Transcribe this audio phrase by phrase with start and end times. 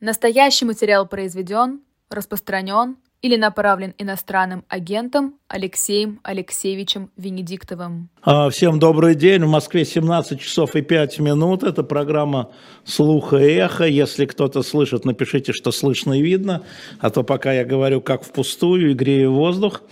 [0.00, 8.08] Настоящий материал произведен, распространен или направлен иностранным агентом Алексеем Алексеевичем Венедиктовым.
[8.22, 9.44] А, всем добрый день.
[9.44, 11.64] В Москве 17 часов и 5 минут.
[11.64, 12.50] Это программа
[12.84, 13.84] «Слуха и эхо».
[13.84, 16.62] Если кто-то слышит, напишите, что слышно и видно.
[16.98, 19.82] А то пока я говорю как впустую и грею воздух.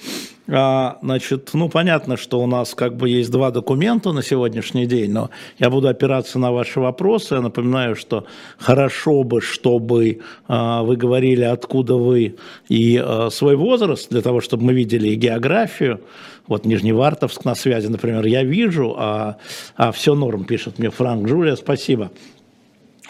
[0.51, 5.13] А, значит, ну, понятно, что у нас как бы есть два документа на сегодняшний день,
[5.13, 7.35] но я буду опираться на ваши вопросы.
[7.35, 8.25] Я напоминаю, что
[8.57, 12.37] хорошо бы, чтобы а, вы говорили, откуда вы
[12.69, 16.01] и а, свой возраст, для того, чтобы мы видели и географию.
[16.47, 19.37] Вот Нижневартовск на связи, например, я вижу, а,
[19.77, 22.11] а все норм, пишет мне Франк Джулия, спасибо.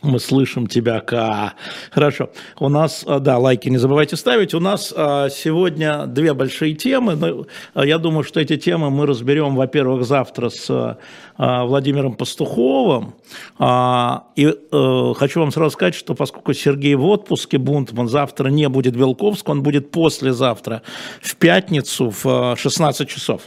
[0.03, 1.55] Мы слышим тебя, Ка.
[1.91, 2.31] Хорошо.
[2.61, 4.55] У нас, а, да, лайки не забывайте ставить.
[4.55, 7.47] У нас а, сегодня две большие темы.
[7.75, 10.99] А, я думаю, что эти темы мы разберем, во-первых, завтра с
[11.37, 13.15] Владимиром Пастуховым.
[13.61, 18.97] И э, хочу вам сразу сказать, что поскольку Сергей в отпуске, Бунтман, завтра не будет
[18.97, 20.83] Белковск, он будет послезавтра,
[21.23, 23.43] в пятницу в 16 часов.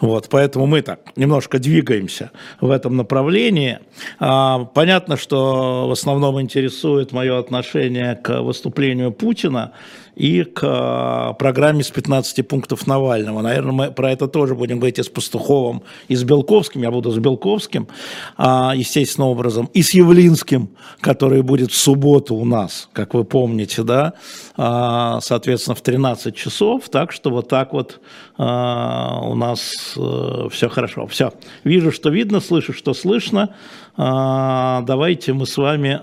[0.00, 3.78] Вот, поэтому мы так немножко двигаемся в этом направлении.
[4.18, 9.72] А, понятно, что в основном интересует мое отношение к выступлению Путина
[10.14, 13.40] и к а, программе с 15 пунктов Навального.
[13.40, 16.82] Наверное, мы про это тоже будем говорить и с Пастуховым, и с Белковским.
[16.82, 17.88] Я буду с Белковским,
[18.36, 23.82] а, естественным образом, и с Явлинским, который будет в субботу у нас, как вы помните,
[23.82, 24.14] да,
[24.56, 26.88] а, соответственно, в 13 часов.
[26.90, 28.00] Так что вот так вот
[28.38, 31.06] у нас э, все хорошо.
[31.06, 31.32] Все.
[31.64, 33.54] Вижу, что видно, слышу, что слышно.
[33.96, 36.00] Давайте мы с вами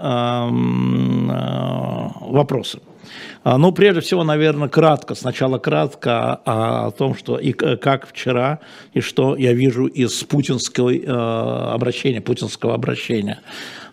[2.32, 2.80] вопросы.
[3.44, 8.60] А, ну, прежде всего, наверное, кратко, сначала кратко о, о том, что и как вчера,
[8.94, 13.40] и что я вижу из путинского э, обращения, путинского обращения.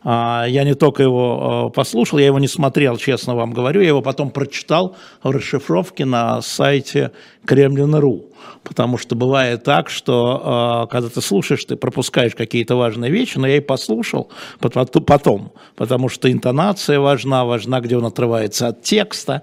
[0.05, 3.89] А, я не только его э, послушал, я его не смотрел, честно вам говорю, я
[3.89, 7.11] его потом прочитал в расшифровке на сайте
[7.45, 8.27] Кремлина.ру.
[8.63, 13.47] Потому что бывает так, что э, когда ты слушаешь, ты пропускаешь какие-то важные вещи, но
[13.47, 19.43] я и послушал потом, потому что интонация важна, важна, где он отрывается от текста.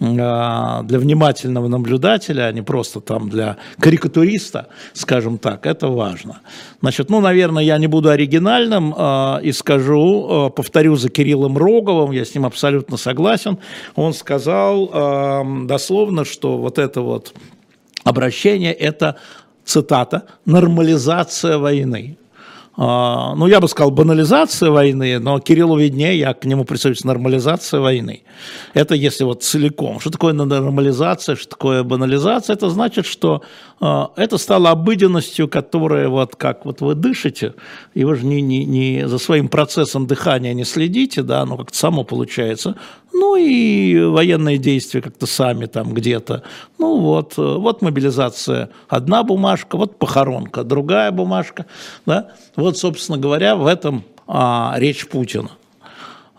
[0.00, 6.40] Э, для внимательного наблюдателя, а не просто там для карикатуриста, скажем так, это важно.
[6.80, 12.24] Значит, ну, наверное, я не буду оригинальным э, и скажу, повторю за Кириллом Роговым, я
[12.24, 13.58] с ним абсолютно согласен.
[13.94, 17.34] Он сказал дословно, что вот это вот
[18.04, 19.16] обращение– это,
[19.64, 22.16] цитата, «нормализация войны».
[22.76, 27.78] А, ну, я бы сказал, банализация войны, но Кириллу виднее, я к нему присоединяюсь, нормализация
[27.80, 28.24] войны.
[28.72, 30.00] Это если вот целиком.
[30.00, 32.54] Что такое нормализация, что такое банализация?
[32.54, 33.42] Это значит, что
[33.80, 37.54] э, это стало обыденностью, которая вот как вот вы дышите,
[37.94, 41.78] и вы же не, не, не за своим процессом дыхания не следите, да, оно как-то
[41.78, 42.74] само получается.
[43.16, 46.42] Ну и военные действия как-то сами там где-то.
[46.78, 51.66] Ну вот, вот мобилизация одна бумажка, вот похоронка другая бумажка.
[52.06, 52.32] Да?
[52.56, 55.50] Вот, собственно говоря, в этом а, речь Путина.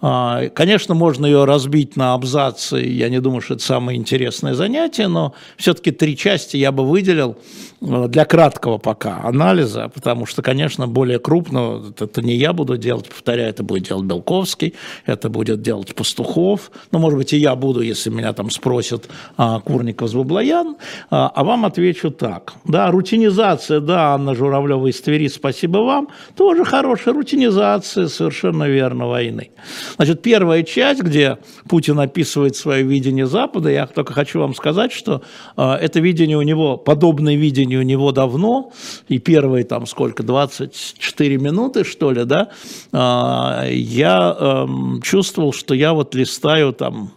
[0.08, 5.08] А, конечно, можно ее разбить на абзацы, я не думаю, что это самое интересное занятие,
[5.08, 7.38] но все-таки три части я бы выделил
[7.82, 13.10] э, для краткого пока анализа, потому что, конечно, более крупного это не я буду делать,
[13.10, 14.76] повторяю, это будет делать Белковский,
[15.08, 19.60] это будет делать Пастухов, ну, может быть, и я буду, если меня там спросят а,
[19.60, 20.76] Курников с Баблоян,
[21.10, 22.54] а, а вам отвечу так.
[22.66, 29.50] Да, рутинизация, да, Анна Журавлева из Твери, спасибо вам, тоже хорошая рутинизация, совершенно верно, войны.
[29.98, 31.38] Значит, первая часть, где
[31.70, 35.22] Путин описывает свое видение Запада, я только хочу вам сказать, что
[35.56, 38.72] э, это видение у него, подобное видение у него давно,
[39.08, 42.50] и первые там сколько, 24 минуты, что ли, да,
[42.92, 44.68] э, я э,
[45.04, 47.12] чувствовал, что я вот листаю там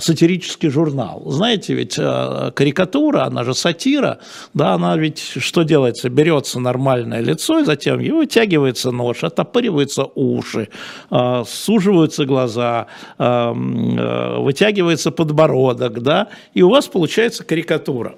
[0.00, 1.22] сатирический журнал.
[1.26, 4.18] Знаете, ведь э, карикатура, она же сатира,
[4.54, 6.08] да, она ведь что делается?
[6.08, 10.68] Берется нормальное лицо, и затем его вытягивается нож, оттопыриваются уши,
[11.10, 12.86] э, суживаются глаза,
[13.18, 18.14] вытягивается подбородок, да, и у вас получается карикатура.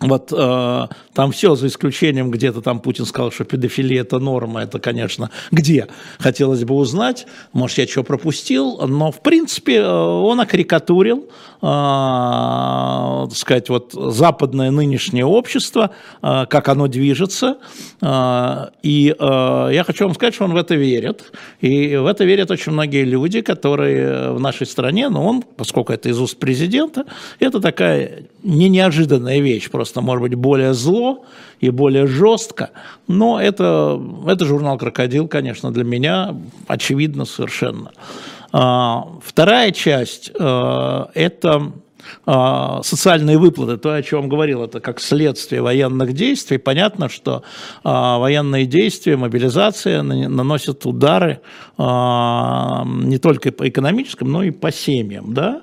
[0.00, 4.78] Вот э, там все, за исключением где-то там Путин сказал, что педофилия это норма, это,
[4.78, 5.88] конечно, где?
[6.20, 11.28] Хотелось бы узнать, может, я что пропустил, но, в принципе, э, он окарикатурил,
[11.60, 15.90] э, так сказать, вот западное нынешнее общество,
[16.22, 17.58] э, как оно движется,
[18.00, 22.24] э, и э, я хочу вам сказать, что он в это верит, и в это
[22.24, 27.04] верят очень многие люди, которые в нашей стране, но он, поскольку это из уст президента,
[27.40, 31.24] это такая не неожиданная вещь, просто может быть, более зло
[31.60, 32.70] и более жестко,
[33.06, 36.36] но это, это журнал «Крокодил», конечно, для меня
[36.66, 37.90] очевидно совершенно.
[38.50, 41.72] Вторая часть– это
[42.26, 46.58] а, социальные выплаты, то, о чем говорил, это как следствие военных действий.
[46.58, 47.42] Понятно, что
[47.84, 51.40] а, военные действия, мобилизация наносят удары
[51.76, 55.62] а, не только по экономическим, но и по семьям, да,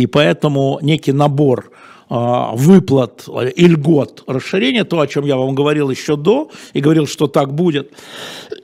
[0.00, 1.70] и поэтому некий набор
[2.08, 7.28] выплат и льгот расширения, то, о чем я вам говорил еще до, и говорил, что
[7.28, 7.92] так будет,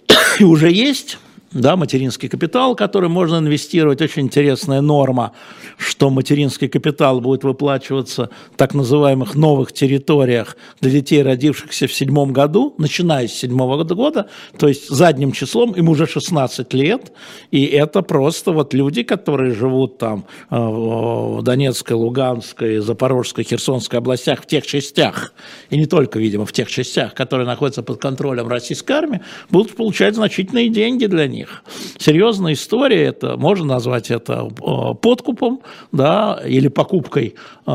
[0.40, 1.18] и уже есть,
[1.60, 4.00] да, материнский капитал, который можно инвестировать.
[4.00, 5.32] Очень интересная норма,
[5.76, 12.32] что материнский капитал будет выплачиваться в так называемых новых территориях для детей, родившихся в седьмом
[12.32, 17.12] году, начиная с седьмого года, то есть задним числом, им уже 16 лет,
[17.50, 24.42] и это просто вот люди, которые живут там э, в Донецкой, Луганской, Запорожской, Херсонской областях,
[24.42, 25.32] в тех частях,
[25.70, 29.20] и не только, видимо, в тех частях, которые находятся под контролем российской армии,
[29.50, 31.62] будут получать значительные деньги для них них.
[31.98, 35.60] Серьезная история, это можно назвать это э, подкупом,
[35.92, 37.34] да, или покупкой
[37.66, 37.70] э,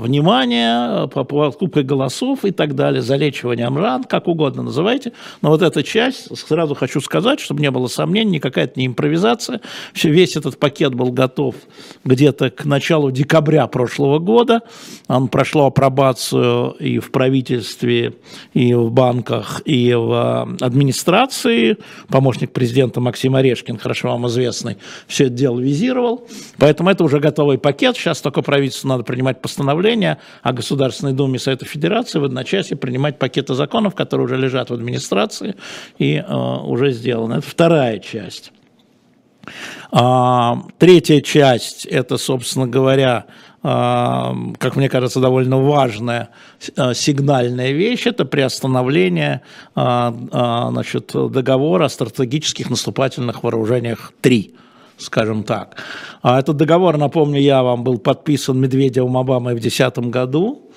[0.00, 5.12] внимания, покупкой голосов и так далее, залечиванием ран, как угодно называйте.
[5.42, 9.60] Но вот эта часть, сразу хочу сказать, чтобы не было сомнений, никакая это не импровизация.
[9.92, 11.54] Все, весь этот пакет был готов
[12.04, 14.60] где-то к началу декабря прошлого года.
[15.08, 18.14] Он прошел апробацию и в правительстве,
[18.54, 21.76] и в банках, и в администрации.
[22.08, 24.76] Помощник помощник президента Максим Орешкин, хорошо вам известный,
[25.06, 26.26] все это дело визировал.
[26.58, 27.96] Поэтому это уже готовый пакет.
[27.96, 33.54] Сейчас только правительству надо принимать постановление о Государственной Думе Совета Федерации в одночасье принимать пакеты
[33.54, 35.56] законов, которые уже лежат в администрации
[35.98, 37.34] и э, уже сделаны.
[37.34, 38.52] Это вторая часть.
[39.90, 43.26] А, третья часть– это, собственно говоря,
[43.60, 46.30] как мне кажется, довольно важная
[46.76, 49.42] а, сигнальная вещь– это приостановление
[49.74, 54.54] а, значит, договора о стратегических наступательных вооружениях 3
[54.98, 55.76] скажем так.
[56.24, 60.68] Этот договор, напомню я вам, был подписан Медведевым Обамой в 2010 году.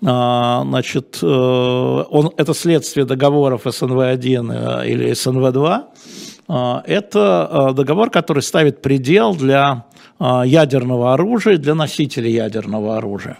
[0.00, 6.82] Значит, э, он, это следствие договоров СНВ-1 э, или СНВ-2.
[6.88, 9.84] Это э, договор, который ставит предел для а,
[10.44, 13.38] ядерного оружия для носителей ядерного оружия.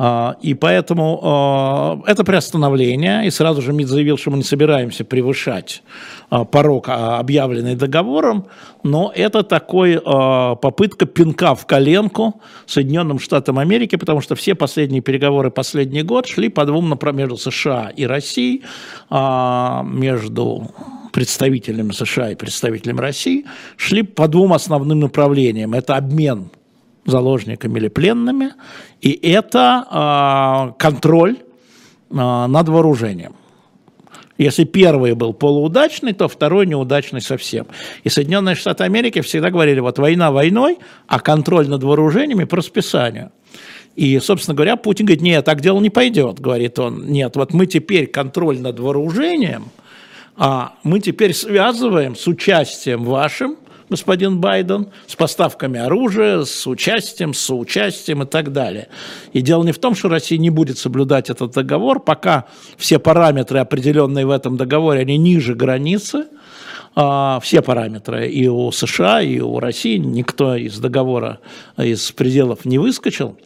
[0.00, 5.04] А, и поэтому а, это приостановление, и сразу же МИД заявил, что мы не собираемся
[5.04, 5.82] превышать
[6.52, 8.46] порог, объявленный договором,
[8.84, 15.50] но это такой попытка пинка в коленку Соединенным Штатам Америки, потому что все последние переговоры
[15.50, 18.62] последний год шли по двум направлениям между США и Россией,
[19.10, 20.68] между
[21.18, 23.44] представителями США и представителями России,
[23.76, 25.74] шли по двум основным направлениям.
[25.74, 26.50] Это обмен
[27.06, 28.52] заложниками или пленными,
[29.00, 33.34] и это э, контроль э, над вооружением.
[34.38, 37.66] Если первый был полуудачный, то второй неудачный совсем.
[38.04, 40.78] И Соединенные Штаты Америки всегда говорили, вот война войной,
[41.08, 43.32] а контроль над вооружениями по расписанию.
[43.96, 47.06] И, собственно говоря, Путин говорит, нет, так дело не пойдет, говорит он.
[47.08, 49.64] Нет, вот мы теперь контроль над вооружением–
[50.38, 53.56] а мы теперь связываем с участием вашим,
[53.90, 58.88] господин Байден, с поставками оружия, с участием, с соучастием и так далее.
[59.32, 62.44] И дело не в том, что Россия не будет соблюдать этот договор, пока
[62.76, 66.26] все параметры, определенные в этом договоре, они ниже границы,
[66.94, 71.40] а, все параметры и у США, и у России, никто из договора,
[71.76, 73.36] из пределов не выскочил.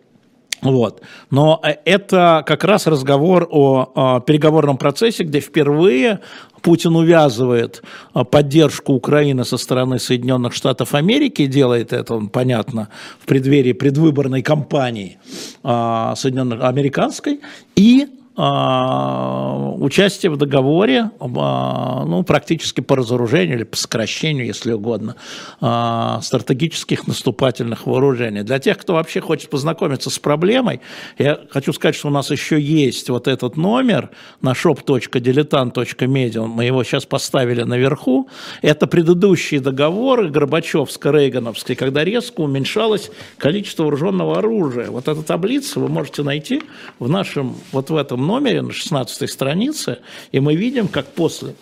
[0.62, 1.02] Вот.
[1.30, 6.20] Но э, это как раз разговор о, о переговорном процессе, где впервые
[6.62, 12.88] Путин увязывает а, поддержку Украины со стороны Соединенных Штатов Америки, делает это, он, понятно,
[13.18, 15.18] в преддверии предвыборной кампании
[15.64, 17.40] а, Соединенных американской,
[17.74, 25.16] и участие в договоре, а, ну, практически по разоружению или по сокращению, если угодно,
[25.60, 28.42] а, стратегических наступательных вооружений.
[28.42, 30.80] Для тех, кто вообще хочет познакомиться с проблемой,
[31.18, 34.10] я хочу сказать, что у нас еще есть вот этот номер
[34.40, 38.28] на shop.diletant.media, мы его сейчас поставили наверху.
[38.62, 44.90] Это предыдущие договоры Горбачевско-Рейгановской, когда резко уменьшалось количество вооруженного оружия.
[44.90, 46.62] Вот эта таблица вы можете найти
[46.98, 49.98] в нашем, вот в этом номере на 16 странице,
[50.32, 51.54] и мы видим, как после,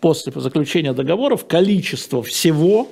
[0.00, 2.88] после заключения договоров количество всего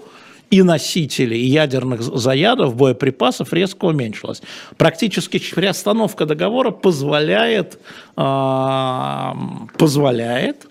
[0.51, 4.43] и носителей, и ядерных зарядов, боеприпасов резко уменьшилось.
[4.77, 7.79] Практически приостановка договора позволяет,
[8.17, 9.33] э,
[9.79, 10.67] позволяет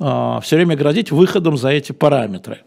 [0.00, 2.60] э, все время грозить выходом за эти параметры.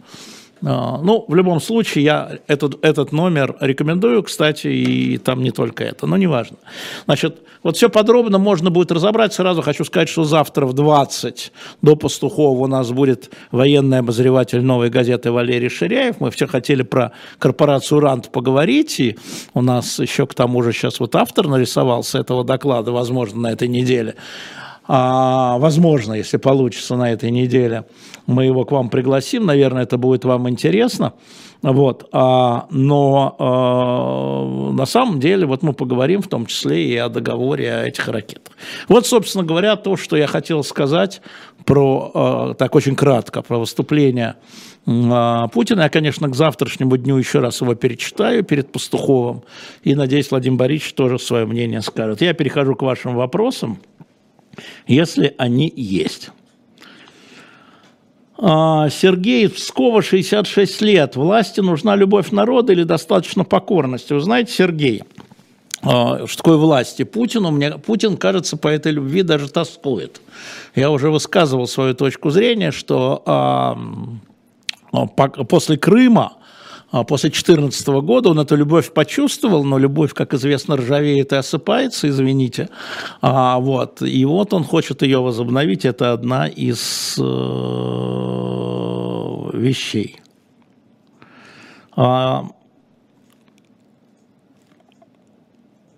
[0.68, 5.84] А, ну, в любом случае, я этот, этот номер рекомендую, кстати, и там не только
[5.84, 6.58] это, но неважно.
[7.06, 9.32] Значит, вот все подробно можно будет разобрать.
[9.32, 11.52] Сразу хочу сказать, что завтра в 20
[11.84, 16.20] до Пастухова у нас будет военный обозреватель новой газеты Валерий Ширяев.
[16.20, 19.18] Мы все хотели про корпорацию «Рант» поговорить, и
[19.54, 23.68] у нас еще к тому же сейчас вот автор нарисовался этого доклада, возможно, на этой
[23.68, 24.16] неделе
[24.88, 27.86] а, возможно, если получится на этой неделе,
[28.27, 31.13] мы его к вам пригласим, наверное, это будет вам интересно.
[31.62, 37.10] Вот, а, но а, на самом деле вот мы поговорим в том числе и о
[37.10, 38.54] договоре о этих ракетах.
[38.88, 41.22] Вот, собственно говоря, то, что я хотел сказать
[41.65, 44.36] про, а, так очень кратко, про выступление
[44.86, 45.82] а, Путина.
[45.82, 49.44] Я, конечно, к завтрашнему дню еще раз его перечитаю перед Пастуховым
[49.84, 52.22] и, надеюсь, Владимир Борисович тоже свое мнение скажет.
[52.22, 53.80] Я перехожу к вашим вопросам
[54.88, 56.30] если они есть.
[58.38, 61.16] А, Сергей Пскова, 66 лет.
[61.16, 64.14] Власти нужна любовь народа или достаточно покорности?
[64.14, 65.04] Вы знаете, Сергей,
[65.82, 67.52] а, что такое власти Путину?
[67.52, 70.20] Мне Путин, кажется, по этой любви даже тоскует.
[70.76, 73.78] Я уже высказывал свою точку зрения, что а,
[75.48, 76.34] после Крыма
[77.04, 82.70] после 2014 года он эту любовь почувствовал, но любовь, как известно, ржавеет и осыпается, извините.
[83.22, 85.86] А, вот, и вот он хочет ее возобновить.
[85.86, 87.24] Это одна из э,
[89.54, 90.22] вещей.
[91.96, 92.46] А,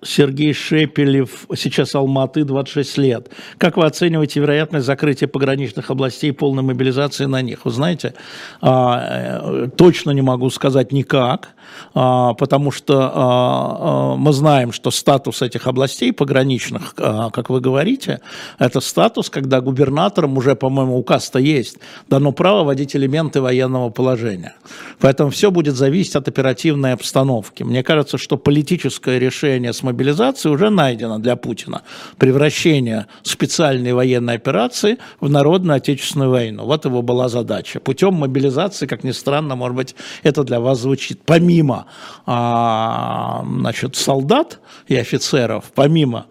[0.08, 3.30] Сергей Шепелев, сейчас Алматы, 26 лет.
[3.58, 7.66] Как вы оцениваете вероятность закрытия пограничных областей и полной мобилизации на них?
[7.66, 8.14] Вы знаете,
[8.62, 11.50] а, э, точно не могу сказать никак,
[11.94, 18.22] а, потому что а, мы знаем, что статус этих областей пограничных, как вы говорите,
[18.60, 24.56] это статус, когда губернаторам уже, по-моему, указ-то есть, дано право вводить элементы военного положения.
[25.00, 27.64] Поэтому все будет зависеть от оперативной обстановки.
[27.64, 31.82] Мне кажется, что политическое решение с мобилизации уже найдено для Путина.
[32.18, 36.66] Превращение специальной военной операции в народную отечественную войну.
[36.66, 37.80] Вот его была задача.
[37.80, 41.22] Путем мобилизации, как ни странно, может быть, это для вас звучит.
[41.26, 41.86] Помимо
[42.28, 46.28] а, значит, солдат и офицеров, помимо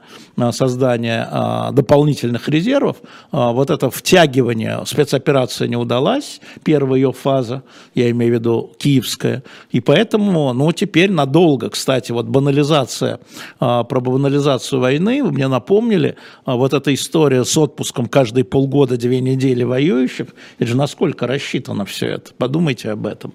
[0.51, 2.97] создания а, дополнительных резервов.
[3.33, 7.63] А, вот это втягивание, спецоперация не удалась, первая ее фаза,
[7.95, 13.21] я имею в виду киевская, и поэтому, ну, теперь надолго, кстати, вот банализация, а,
[13.59, 19.63] про банализацию войны, вы мне напомнили, вот эта история с отпуском каждые полгода, две недели
[19.63, 23.35] воюющих, это же насколько рассчитано все это, подумайте об этом.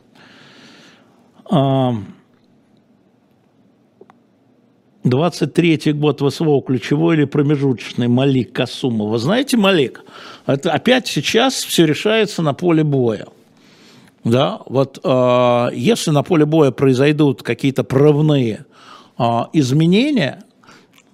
[5.04, 9.10] 23-й год ВСВО ключевой или промежуточный Малик Касумов.
[9.10, 10.04] Вы знаете, Малик,
[10.46, 13.26] это опять сейчас все решается на поле боя.
[14.24, 18.66] Да, вот э, если на поле боя произойдут какие-то прорывные
[19.54, 20.44] изменения,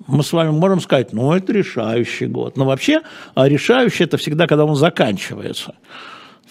[0.08, 2.58] мы с вами можем сказать, ну, это решающий год.
[2.58, 3.02] Но вообще
[3.36, 5.76] решающий это всегда, когда он заканчивается.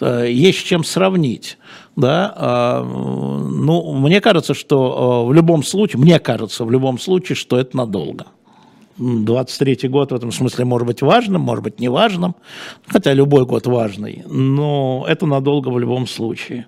[0.01, 1.59] Э, есть с чем сравнить.
[1.97, 2.33] Да?
[2.37, 7.77] А, ну, мне кажется, что в любом случае, мне кажется, в любом случае, что это
[7.77, 8.27] надолго.
[8.99, 12.35] 23 год в этом смысле может быть важным, может быть не важным,
[12.87, 16.67] хотя любой год важный, но это надолго в любом случае.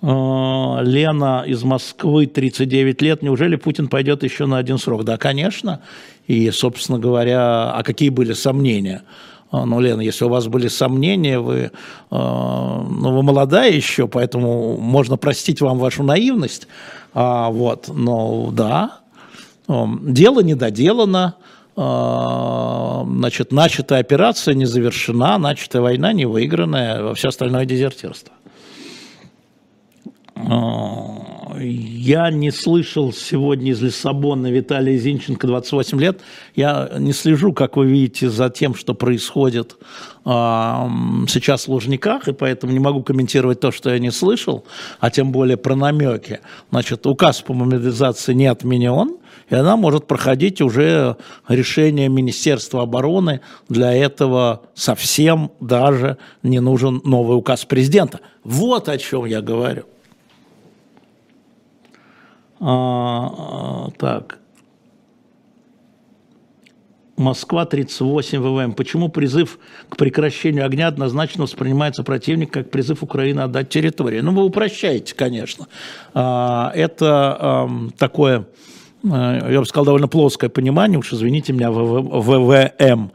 [0.00, 3.22] А, Лена из Москвы, 39 лет.
[3.22, 5.04] Неужели Путин пойдет еще на один срок?
[5.04, 5.80] Да, конечно.
[6.26, 9.02] И, собственно говоря, а какие были сомнения?
[9.50, 11.72] А, ну, Лена, если у вас были сомнения, вы,
[12.10, 16.68] а, ну, вы молодая еще, поэтому можно простить вам вашу наивность.
[17.14, 19.00] А, вот, но да,
[19.68, 21.34] дело не доделано,
[21.76, 28.32] значит, начатая операция не завершена, начатая война не выигранная, все остальное дезертирство.
[31.60, 36.20] Я не слышал сегодня из Лиссабона Виталия Зинченко, 28 лет.
[36.54, 39.76] Я не слежу, как вы видите, за тем, что происходит
[40.24, 44.64] э, сейчас в Лужниках, и поэтому не могу комментировать то, что я не слышал,
[45.00, 46.40] а тем более про намеки.
[46.70, 49.16] Значит, указ по мобилизации не отменен,
[49.50, 51.16] и она может проходить уже
[51.48, 53.40] решение Министерства обороны.
[53.68, 58.20] Для этого совсем даже не нужен новый указ президента.
[58.44, 59.84] Вот о чем я говорю.
[62.60, 64.38] А, так.
[67.16, 68.72] Москва 38 ВВМ.
[68.74, 74.24] Почему призыв к прекращению огня однозначно воспринимается противник как призыв Украины отдать территорию?
[74.24, 75.66] Ну, вы упрощаете, конечно.
[76.14, 78.46] А, это такое,
[79.08, 83.10] а, я бы сказал, довольно плоское понимание, уж извините меня, ВВМ.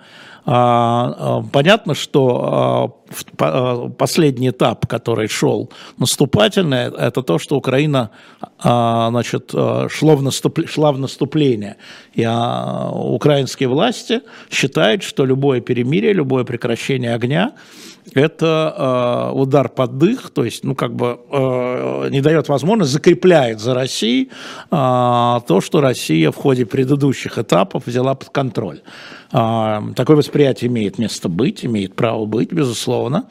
[0.46, 3.02] Понятно, что
[3.98, 8.10] последний этап, который шел наступательный, это то, что Украина
[8.62, 10.68] значит, шло в наступ...
[10.68, 11.78] шла в наступление.
[12.14, 14.22] И украинские власти
[14.52, 17.54] считают, что любое перемирие, любое прекращение огня
[18.14, 23.60] это э, удар под дых, то есть, ну, как бы э, не дает возможность, закрепляет
[23.60, 24.30] за Россией
[24.72, 24.76] э,
[25.48, 28.82] то, что Россия в ходе предыдущих этапов взяла под контроль.
[29.34, 33.28] Э, такое восприятие имеет место быть, имеет право быть, безусловно.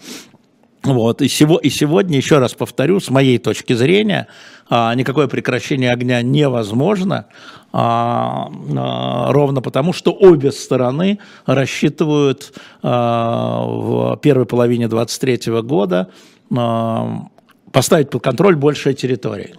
[0.82, 1.22] Вот.
[1.22, 4.26] И, сего, и сегодня, еще раз повторю, с моей точки зрения,
[4.68, 7.26] а, никакое прекращение огня невозможно,
[7.72, 16.08] а, а, ровно потому, что обе стороны рассчитывают а, в первой половине 2023 года
[16.54, 17.26] а,
[17.70, 19.54] поставить под контроль большие территории.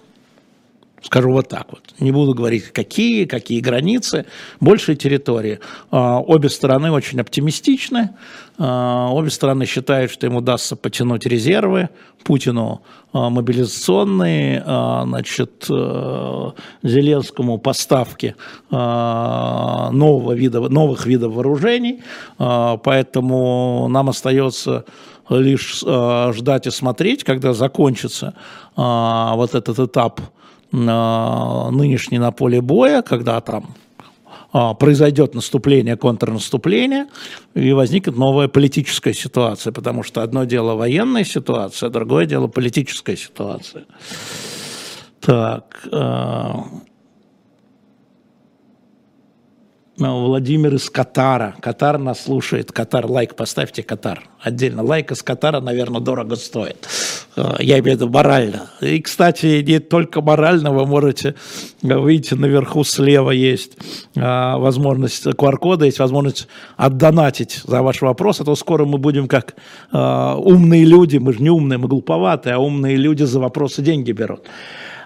[1.04, 1.82] Скажу вот так вот.
[2.00, 4.26] Не буду говорить, какие, какие границы,
[4.62, 5.60] большие территории.
[5.92, 8.12] А, обе стороны очень оптимистичны.
[8.58, 11.90] А, обе стороны считают, что им удастся потянуть резервы.
[12.24, 16.52] Путину а, мобилизационные, значит, э,
[16.84, 18.36] Зеленскому поставки
[18.72, 22.02] нового вида, новых видов вооружений.
[22.38, 24.86] Поэтому нам остается
[25.30, 25.84] лишь
[26.36, 28.34] ждать и смотреть, когда закончится
[28.76, 30.22] вот этот этап
[30.74, 33.75] нынешний на поле боя, когда там
[34.51, 37.08] а, произойдет наступление, контрнаступление,
[37.56, 43.86] и возникнет новая политическая ситуация, потому что одно дело военная ситуация, другое дело политическая ситуация.
[45.22, 46.65] Так, а,
[49.98, 51.56] Владимир из Катара.
[51.62, 52.72] Катар нас слушает.
[52.72, 54.24] Катар, лайк поставьте, Катар.
[54.42, 54.82] Отдельно.
[54.82, 56.88] Лайк из Катара, наверное, дорого стоит.
[57.36, 58.72] Э, я имею в виду морально.
[58.82, 60.72] И, кстати, не только морально.
[60.72, 61.36] Вы можете,
[61.84, 63.78] выйти наверху слева есть
[64.16, 68.42] э, возможность QR-кода, есть возможность отдонатить за ваш вопрос.
[68.42, 69.54] А то скоро мы будем как
[69.92, 71.18] э, умные люди.
[71.18, 74.42] Мы же не умные, мы глуповатые, а умные люди за вопросы деньги берут.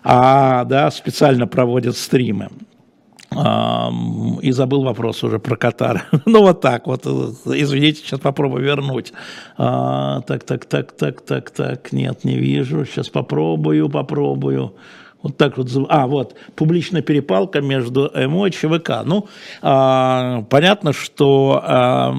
[0.10, 2.48] А, да, специально проводят стримы.
[3.32, 6.06] И забыл вопрос уже про Катар.
[6.26, 9.14] ну вот так вот, извините, сейчас попробую вернуть.
[9.58, 12.86] А, так, так, так, так, так, так, нет, не вижу.
[12.86, 14.74] Сейчас попробую, попробую.
[15.22, 15.70] Вот так вот.
[15.90, 19.04] А, вот, публичная перепалка между МО и ЧВК.
[19.04, 19.28] Ну,
[19.62, 22.14] а, понятно, что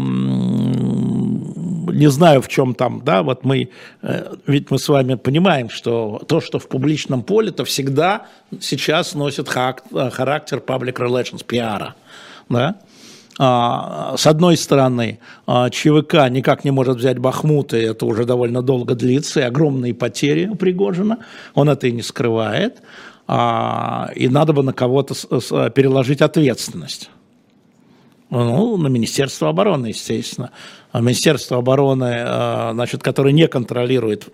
[1.98, 3.70] не знаю, в чем там, да, вот мы,
[4.02, 8.26] э, ведь мы с вами понимаем, что то, что в публичном поле, то всегда
[8.60, 11.94] сейчас носит э, характер public relations, пиара,
[12.48, 12.76] да.
[13.40, 18.62] А, с одной стороны, а, ЧВК никак не может взять Бахмут, и это уже довольно
[18.62, 21.18] долго длится, и огромные потери у Пригожина,
[21.54, 22.82] он это и не скрывает,
[23.28, 25.14] а, и надо бы на кого-то
[25.70, 27.10] переложить ответственность.
[28.30, 30.50] Ну, на Министерство обороны, естественно.
[30.92, 34.28] А Министерство обороны, э, значит, которое не контролирует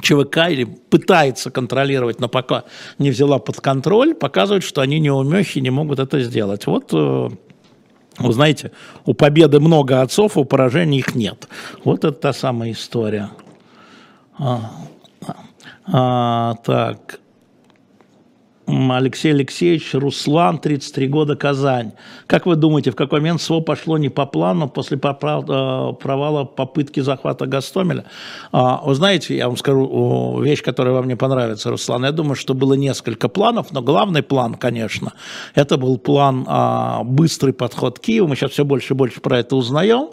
[0.00, 2.64] ЧВК или пытается контролировать, но пока
[2.98, 6.66] не взяла под контроль, показывает, что они не умехи, не могут это сделать.
[6.66, 7.28] Вот э,
[8.18, 8.72] вы знаете,
[9.06, 11.48] у победы много отцов, у поражений их нет.
[11.84, 13.30] Вот это та самая история.
[14.38, 14.70] А,
[15.86, 17.20] а, так.
[18.68, 21.92] Алексей Алексеевич, Руслан, 33 года, Казань.
[22.26, 27.00] Как вы думаете, в какой момент СВО пошло не по плану после э, провала попытки
[27.00, 28.04] захвата Гастомеля?
[28.52, 32.04] А, вы знаете, я вам скажу вещь, которая вам не понравится, Руслан.
[32.04, 35.14] Я думаю, что было несколько планов, но главный план, конечно,
[35.54, 38.28] это был план а, быстрый подход к Киеву.
[38.28, 40.10] Мы сейчас все больше и больше про это узнаем.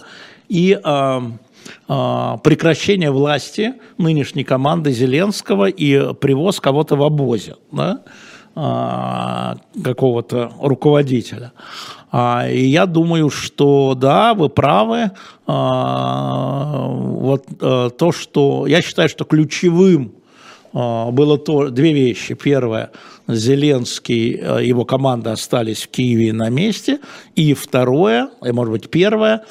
[0.48, 7.56] И а, прекращение власти нынешней команды Зеленского и привоз кого-то в обозе.
[7.74, 8.02] Да?
[8.58, 11.52] А, какого-то руководителя.
[12.10, 15.12] А, и я думаю, что да, вы правы.
[15.46, 20.14] А, вот то, что я считаю, что ключевым
[20.72, 22.34] было то, две вещи.
[22.34, 22.92] Первое,
[23.28, 24.32] Зеленский,
[24.66, 27.00] его команда остались в Киеве на месте.
[27.36, 29.44] И второе, и может быть первое,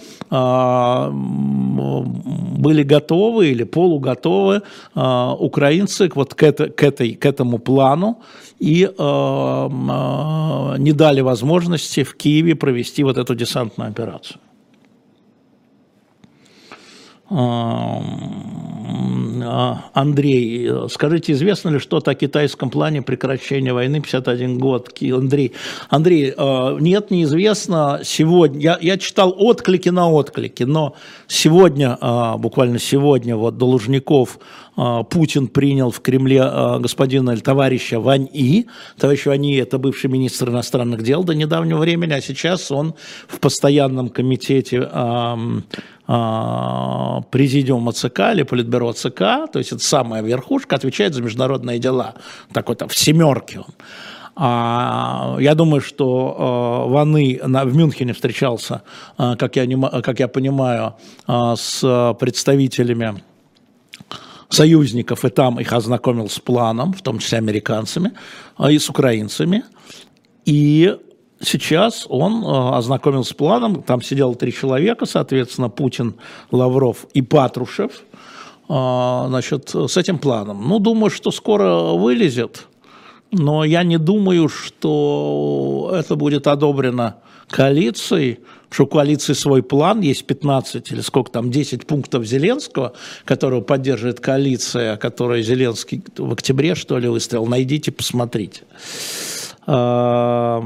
[2.64, 4.62] были готовы или полуготовы
[4.94, 8.20] украинцы вот к, это, к, этой, к этому плану
[8.58, 14.40] и э, э, не дали возможности в Киеве провести вот эту десантную операцию.
[19.92, 24.90] Андрей, скажите, известно ли что-то о китайском плане прекращения войны 51 год?
[25.00, 25.52] Андрей,
[25.88, 28.00] Андрей, э, нет, неизвестно.
[28.04, 30.94] Сегодня я, я читал отклики на отклики, но
[31.26, 31.98] сегодня,
[32.38, 34.38] буквально сегодня, вот Должников
[35.10, 36.42] Путин принял в Кремле
[36.80, 38.66] господина или товарища Вань И.
[38.98, 42.94] Товарищ Вань И– это бывший министр иностранных дел до недавнего времени, а сейчас он
[43.28, 44.80] в постоянном комитете
[47.30, 49.18] президиума ЦК или политбюро ЦК,
[49.50, 52.14] то есть это самая верхушка, отвечает за международные дела.
[52.52, 53.74] Такой там в семерке он.
[54.36, 58.82] А, я думаю, что Ваны в Мюнхене встречался,
[59.16, 59.66] как, я
[60.02, 60.96] как я понимаю,
[61.28, 63.22] с представителями
[64.54, 68.12] союзников, и там их ознакомил с планом, в том числе американцами
[68.70, 69.64] и с украинцами.
[70.44, 70.96] И
[71.40, 76.14] сейчас он ознакомился с планом, там сидело три человека, соответственно, Путин,
[76.50, 78.04] Лавров и Патрушев,
[78.66, 80.68] значит, с этим планом.
[80.68, 82.66] Ну, думаю, что скоро вылезет
[83.38, 87.16] но я не думаю, что это будет одобрено
[87.48, 93.60] коалицией, что у коалиции свой план, есть 15 или сколько там, 10 пунктов Зеленского, которого
[93.60, 97.46] поддерживает коалиция, которую Зеленский в октябре, что ли, выставил.
[97.46, 98.62] Найдите, посмотрите.
[99.66, 100.64] А,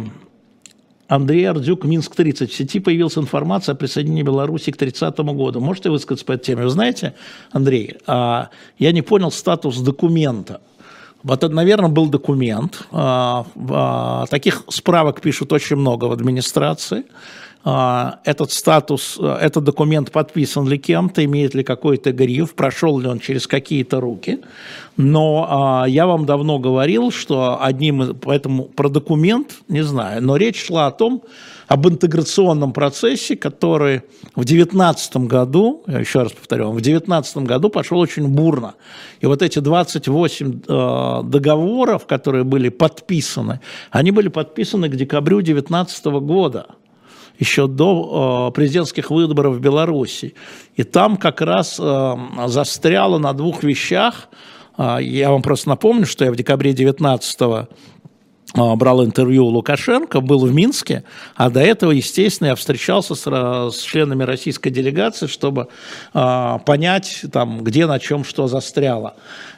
[1.08, 2.48] Андрей Ардюк, Минск-30.
[2.48, 5.60] В сети появилась информация о присоединении Беларуси к 30 году.
[5.60, 6.64] Можете высказаться по этой теме?
[6.64, 7.14] Вы знаете,
[7.50, 10.60] Андрей, а, я не понял статус документа.
[11.22, 12.86] Вот это, наверное, был документ.
[12.92, 17.04] А, таких справок пишут очень много в администрации.
[17.64, 23.20] А, этот статус, этот документ подписан ли кем-то, имеет ли какой-то гриф, прошел ли он
[23.20, 24.40] через какие-то руки.
[24.96, 30.88] Но я вам давно говорил, что одним, поэтому про документ не знаю, но речь шла
[30.88, 31.22] о том,
[31.68, 34.02] об интеграционном процессе, который
[34.34, 38.74] в 2019 году, еще раз повторю, в 2019 году пошел очень бурно.
[39.20, 46.04] И вот эти 28 э, договоров, которые были подписаны, они были подписаны к декабрю 2019
[46.06, 46.66] года
[47.38, 50.34] еще до э, президентских выборов в Беларуси.
[50.76, 54.28] И там как раз э, застряло на двух вещах.
[54.76, 57.68] Э, я вам просто напомню, что я в декабре 2019
[58.54, 61.04] а, брал интервью у Лукашенко, был в Минске,
[61.36, 65.68] а до этого, естественно, я встречался с, с членами российской делегации, чтобы
[66.14, 69.16] а, понять, там, где на чем что застряло.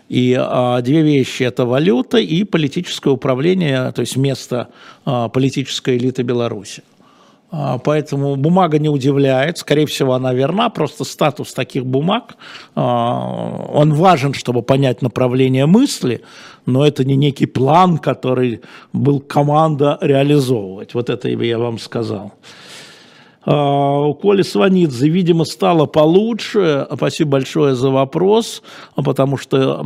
[0.09, 4.71] И а, две вещи– это валюта и политическое управление, то есть место
[5.05, 6.83] а, политической элиты Беларуси.
[7.53, 12.37] А, поэтому бумага не удивляет, скорее всего, она верна, просто статус таких бумаг,
[12.77, 16.23] а, он важен, чтобы понять направление мысли,
[16.67, 18.61] но это не некий план, который
[18.93, 20.95] был команда реализовывать.
[20.95, 22.33] Вот это я вам сказал.
[23.43, 26.87] А, у Коли Сванидзе, видимо, стало получше.
[26.95, 28.63] Спасибо большое за вопрос,
[28.97, 29.85] потому что,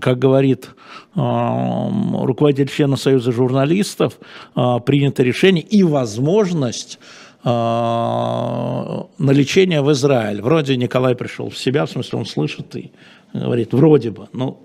[0.00, 0.70] как говорит
[1.14, 4.18] руководитель члена Союза журналистов,
[4.54, 6.98] принято решение и возможность
[7.44, 10.42] на лечение в Израиль.
[10.42, 12.90] Вроде Николай пришел в себя, в смысле он слышит и
[13.32, 14.28] говорит, вроде бы.
[14.32, 14.58] Ну,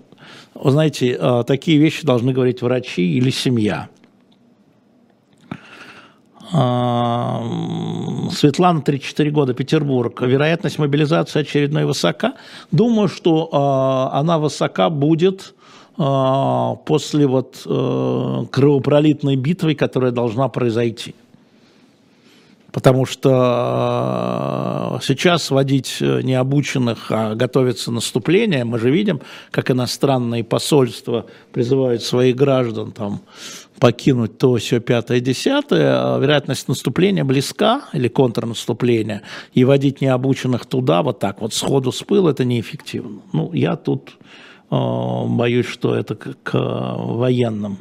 [0.54, 3.88] вы знаете, такие вещи должны говорить врачи или семья.
[6.52, 10.20] Светлана, 34 года, Петербург.
[10.20, 12.34] Вероятность мобилизации очередной высока.
[12.70, 15.54] Думаю, что э, она высока будет
[15.96, 21.14] э, после вот э, кровопролитной битвы, которая должна произойти.
[22.72, 23.38] Потому что
[25.02, 32.92] сейчас водить необученных, а готовиться наступление, мы же видим, как иностранные посольства призывают своих граждан
[32.92, 33.20] там,
[33.78, 41.02] покинуть то, все пятое, десятое, а вероятность наступления близка или контрнаступления, и водить необученных туда
[41.02, 43.20] вот так вот сходу с пыл, это неэффективно.
[43.32, 44.16] Ну, я тут
[44.70, 44.76] э,
[45.26, 47.78] боюсь, что это к, к военным.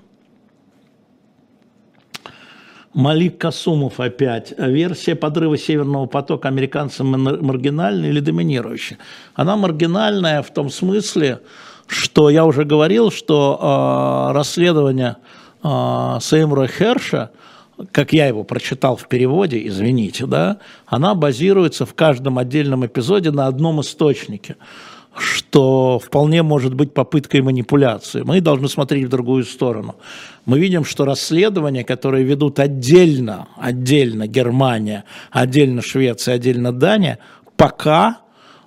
[2.94, 4.54] Малик Касумов опять.
[4.58, 7.08] Версия подрыва Северного потока американцам
[7.46, 8.98] маргинальная или доминирующая?
[9.34, 11.40] Она маргинальная в том смысле,
[11.88, 15.18] что я уже говорил, что э, расследование
[15.64, 17.32] э, Сеймура Херша,
[17.94, 23.48] как я его прочитал в переводе, извините, да, она базируется в каждом отдельном эпизоде на
[23.48, 24.58] одном источнике
[25.18, 28.22] что вполне может быть попыткой манипуляции.
[28.22, 29.96] Мы должны смотреть в другую сторону.
[30.46, 37.20] Мы видим, что расследования, которые ведут отдельно, отдельно Германия, отдельно Швеция, отдельно Дания,
[37.58, 38.22] пока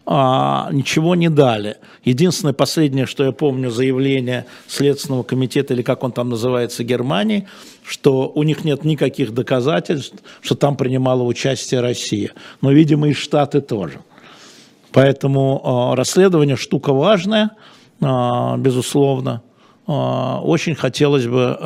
[0.06, 1.76] а, ничего не дали.
[2.04, 7.48] Единственное последнее, что я помню, заявление Следственного комитета, или как он там называется, Германии,
[7.82, 12.32] что у них нет никаких доказательств, что там принимала участие Россия.
[12.60, 14.00] Но, видимо, и Штаты тоже.
[14.94, 17.50] Поэтому э, расследование штука важная,
[18.00, 19.42] э, безусловно.
[19.86, 21.58] очень хотелось бы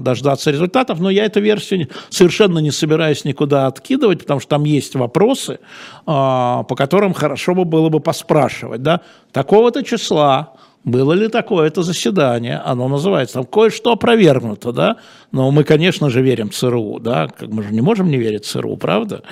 [0.00, 4.94] дождаться результатов, но я эту версию совершенно не собираюсь никуда откидывать, потому что там есть
[4.96, 5.58] вопросы,
[6.04, 8.82] по которым хорошо бы было бы поспрашивать.
[8.82, 9.00] Да?
[9.32, 10.52] Такого-то числа
[10.86, 14.96] было ли такое-то заседание, оно называется, там кое-что опровергнуто, да,
[15.32, 18.76] но мы, конечно же, верим ЦРУ, да, как мы же не можем не верить ЦРУ,
[18.76, 19.22] правда,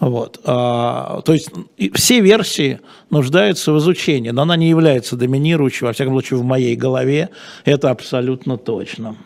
[0.00, 1.50] вот, а, то есть
[1.94, 6.76] все версии нуждаются в изучении, но она не является доминирующей, во всяком случае, в моей
[6.76, 7.30] голове,
[7.64, 9.16] это абсолютно точно.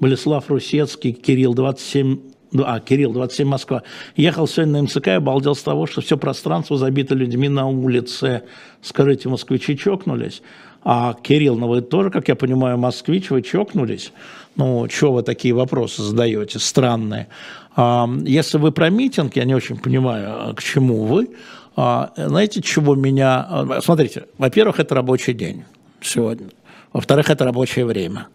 [0.00, 3.82] Болеслав Русецкий, Кирилл, 27 ну, а, Кирилл, 27 Москва,
[4.16, 8.42] ехал сегодня на МЦК и обалдел с того, что все пространство забито людьми на улице.
[8.82, 10.42] Скажите, москвичи чокнулись?
[10.84, 14.12] А, Кирилл, ну вы тоже, как я понимаю, москвич, вы чокнулись?
[14.56, 17.28] Ну, что вы такие вопросы задаете, странные?
[17.76, 21.30] А, если вы про митинг, я не очень понимаю, к чему вы.
[21.76, 23.46] А, знаете, чего меня...
[23.48, 25.64] А, смотрите, во-первых, это рабочий день
[26.00, 26.48] сегодня.
[26.92, 28.28] Во-вторых, это рабочее время.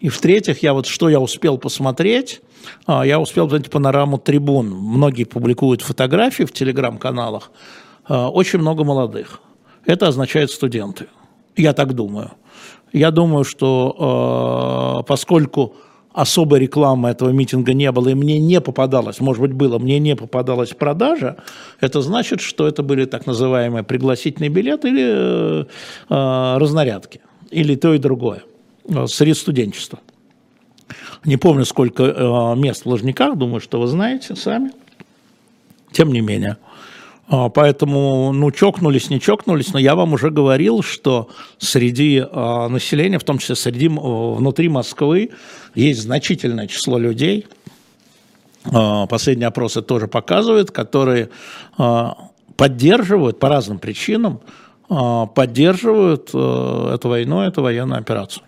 [0.00, 2.51] И в-третьих, я вот что я успел посмотреть, а,
[2.86, 4.70] я успел посмотреть панораму трибун.
[4.70, 7.50] Многие публикуют фотографии в телеграм-каналах.
[8.04, 9.40] А, очень много молодых.
[9.86, 11.06] Это означает студенты.
[11.56, 12.32] Я так думаю.
[12.92, 15.74] Я думаю, что а, поскольку
[16.12, 20.14] особой рекламы этого митинга не было, и мне не попадалось, может быть, было, мне не
[20.14, 21.36] попадалась продажа,
[21.80, 27.98] это значит, что это были так называемые пригласительные билеты или э, разнарядки, или то и
[27.98, 28.42] другое.
[29.06, 30.00] Среди студенчества.
[31.24, 34.72] Не помню, сколько э, мест в Ложниках, думаю, что вы знаете сами.
[35.92, 36.56] Тем не менее.
[37.28, 43.20] А, поэтому, ну, чокнулись, не чокнулись, но я вам уже говорил, что среди э, населения,
[43.20, 45.30] в том числе среди, внутри Москвы,
[45.74, 47.46] есть значительное число людей,
[48.64, 51.30] последние опросы тоже показывают, которые
[52.56, 54.40] поддерживают по разным причинам,
[54.88, 58.44] поддерживают эту войну, эту военную операцию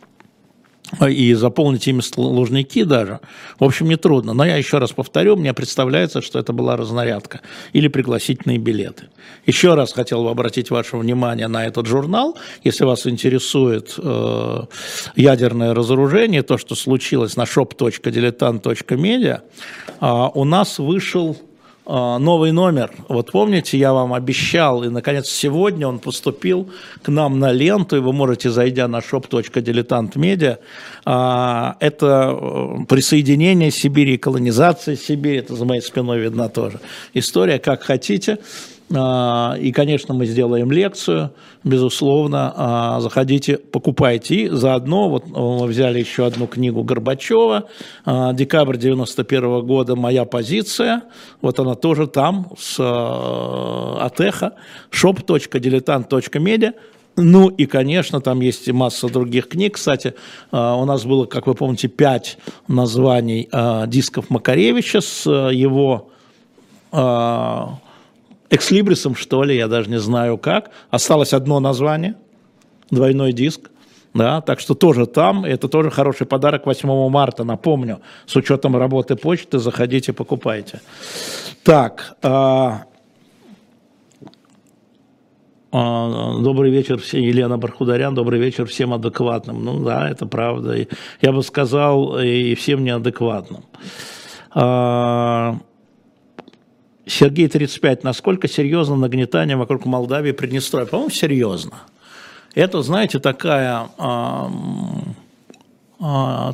[1.09, 3.21] и заполнить ими лужники даже,
[3.59, 4.33] в общем, нетрудно.
[4.35, 7.41] Но я еще раз повторю, мне представляется, что это была разнарядка
[7.73, 9.05] или пригласительные билеты.
[9.47, 12.37] Еще раз хотел бы обратить ваше внимание на этот журнал.
[12.63, 14.61] Если вас интересует э,
[15.17, 19.41] ядерное разоружение, то, что случилось на shop.diletant.media,
[20.01, 21.54] э, у нас вышел а,
[21.87, 22.91] новый номер.
[23.09, 26.71] Вот помните, я вам обещал, и, наконец, сегодня он поступил
[27.03, 30.59] к нам на ленту, и вы можете, зайдя на shop.diletantmedia,
[31.05, 36.81] а, это э, присоединение Сибири, колонизация Сибири, это за моей спиной видно тоже.
[37.13, 38.39] История, как хотите.
[38.93, 41.31] А, и, конечно, мы сделаем лекцию,
[41.65, 42.53] безусловно.
[42.55, 44.35] А, заходите, покупайте.
[44.35, 47.65] И заодно вот мы взяли еще одну книгу Горбачева,
[48.05, 51.03] а, декабрь 91 года «Моя позиция».
[51.41, 52.79] Вот она тоже там, с
[54.01, 54.53] Атеха,
[54.91, 56.75] shop.diletant.media.
[57.17, 59.77] Ну и, конечно, там есть масса других книг.
[59.77, 60.15] Кстати,
[60.51, 63.49] у нас было, как вы помните, пять названий
[63.87, 66.11] дисков Макаревича с его
[68.51, 70.71] экслибрисом, что ли, я даже не знаю как.
[70.91, 72.15] Осталось одно название,
[72.91, 73.71] двойной диск.
[74.15, 79.17] Да, так что тоже там, это тоже хороший подарок 8 марта, напомню, с учетом работы
[79.17, 80.81] почты, заходите, покупайте.
[81.65, 82.85] Так, а,
[85.73, 89.65] а, добрый вечер Елена Бархударян, добрый вечер всем адекватным.
[89.65, 90.87] Ну да, это правда.
[91.21, 93.65] Я бы сказал, и всем неадекватным.
[94.53, 95.59] А,
[97.07, 98.05] Сергей 35.
[98.05, 100.87] Насколько серьезно нагнетание вокруг Молдавии и Приднестровья?
[100.87, 101.83] По-моему, серьезно.
[102.55, 104.51] Это, знаете, такая, а,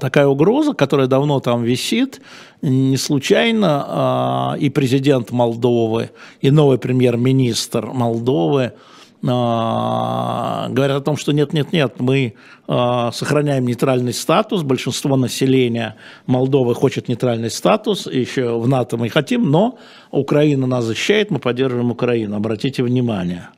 [0.00, 2.20] такая угроза, которая давно там висит.
[2.62, 6.10] Не случайно а, и президент Молдовы,
[6.40, 8.72] и новый премьер-министр Молдовы–
[9.22, 12.34] говорят о том, что нет-нет-нет, мы
[12.66, 19.50] а, сохраняем нейтральный статус, большинство населения Молдовы хочет нейтральный статус, еще в НАТО мы хотим,
[19.50, 19.78] но
[20.10, 23.48] Украина нас защищает, мы поддерживаем Украину, обратите внимание.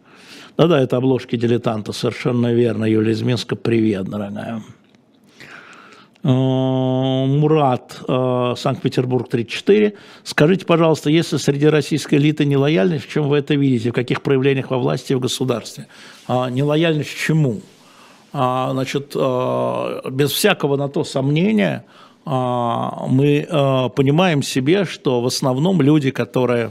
[0.57, 4.63] Да-да, это обложки дилетанта, совершенно верно, Юлия из Минска, привет, дорогая.
[6.25, 9.95] Э, Мурат, э, Санкт-Петербург 34.
[10.23, 14.71] Скажите, пожалуйста, если среди российской элиты нелояльность, в чем вы это видите, в каких проявлениях
[14.71, 15.89] во власти и в государстве?
[16.29, 17.61] А, нелояльность чему?
[18.33, 21.85] А, значит, э, без всякого на то сомнения
[22.25, 26.71] а, мы понимаем себе, что в основном люди, которые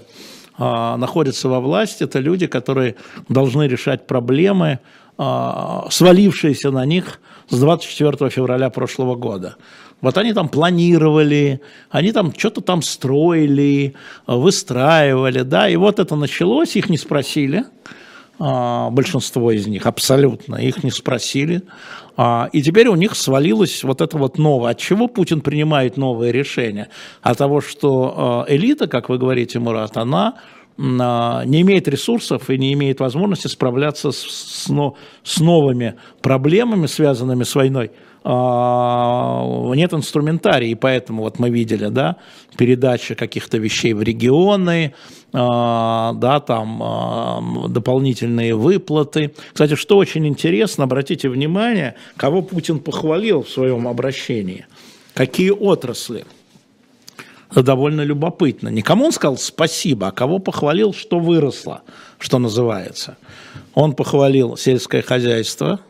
[0.58, 2.96] находятся во власти, это люди, которые
[3.28, 4.80] должны решать проблемы
[5.18, 7.20] свалившиеся на них
[7.52, 9.58] с 24 февраля прошлого года.
[10.02, 11.62] Вот они там планировали,
[11.92, 13.94] они там что-то там строили,
[14.26, 17.66] выстраивали, да, и вот это началось, их не спросили,
[18.40, 21.62] а, большинство из них, абсолютно, их не спросили,
[22.18, 24.72] а, и теперь у них свалилось вот это вот новое.
[24.72, 26.90] От чего Путин принимает новые решения?
[27.22, 30.36] От того, что а, элита, как вы говорите, Мурат, она
[30.78, 34.72] не имеет ресурсов и не имеет возможности справляться с, с,
[35.24, 37.92] с новыми проблемами, связанными с войной,
[38.24, 42.18] а, нет инструментария, и поэтому вот мы видели, да,
[42.56, 44.94] передача каких-то вещей в регионы,
[45.34, 49.34] а, да, там а, дополнительные выплаты.
[49.52, 54.68] Кстати, что очень интересно, обратите внимание, кого Путин похвалил в своем обращении,
[55.16, 56.26] какие отрасли.
[57.54, 58.70] Довольно любопытно.
[58.70, 61.82] Никому он сказал спасибо, а кого похвалил, что выросло,
[62.18, 63.18] что называется.
[63.74, 65.80] Он похвалил сельское хозяйство–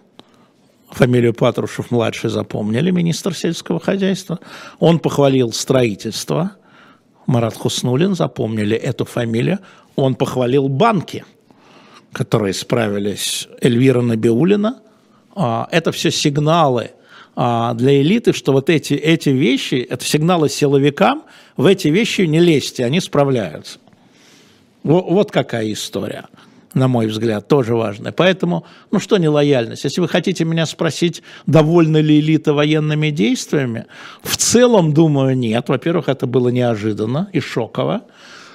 [0.92, 4.40] фамилию Патрушев-младший запомнили, министр сельского хозяйства.
[4.80, 6.52] Он похвалил строительство,
[7.26, 9.60] Марат Хуснулин, запомнили эту фамилию.
[9.96, 11.24] Он похвалил банки,
[12.12, 14.80] которые справились, Эльвира Набиулина.
[15.34, 16.92] А, это все сигналы
[17.36, 21.24] а, для элиты, что вот эти, эти вещи, это сигналы силовикам,
[21.58, 23.80] в эти вещи не лезьте, они справляются.
[24.84, 26.26] Вот какая история
[26.74, 28.12] на мой взгляд, тоже важное.
[28.12, 29.84] Поэтому, ну что не лояльность?
[29.84, 33.88] Если вы хотите меня спросить, довольна ли элита военными действиями,
[34.24, 35.68] в целом, думаю, нет.
[35.68, 38.04] Во-первых, это было неожиданно и шоково.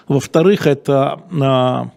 [0.09, 1.91] Во-вторых, это э,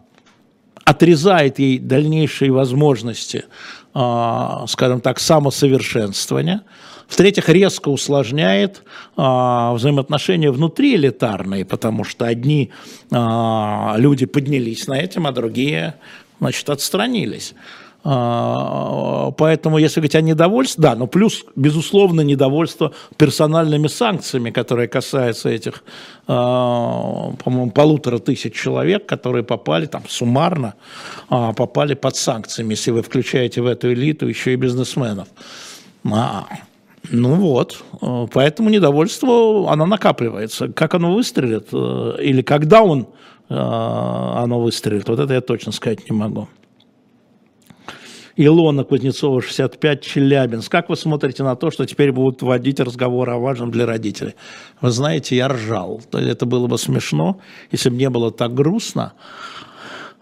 [0.84, 3.46] отрезает ей дальнейшие возможности,
[3.92, 6.64] скажем так, самосовершенствования.
[7.10, 8.84] В-третьих, резко усложняет
[9.18, 12.70] а, взаимоотношения внутри элитарные, потому что одни
[13.12, 15.96] а, люди поднялись на этим, а другие,
[16.40, 17.56] значит, отстранились.
[18.04, 25.50] А, поэтому, если говорить о недовольстве, да, но плюс, безусловно, недовольство персональными санкциями, которые касаются
[25.50, 25.84] этих,
[26.28, 30.76] а, по-моему, полутора тысяч человек, которые попали там суммарно,
[31.30, 35.28] а, попали под санкциями, если вы включаете в эту элиту еще и бизнесменов.
[37.12, 40.68] Ну вот, э, поэтому недовольство, оно накапливается.
[40.68, 43.08] Как оно выстрелит, э, или когда он,
[43.50, 46.48] э, оно выстрелит, вот это я точно сказать не могу.
[48.36, 50.72] Илона Кузнецова, 65, Челябинск.
[50.72, 54.36] Как вы смотрите на то, что теперь будут вводить разговоры о важном для родителей?
[54.82, 56.02] Вы знаете, я ржал.
[56.12, 57.40] Это было бы смешно,
[57.72, 59.14] если бы не было так грустно.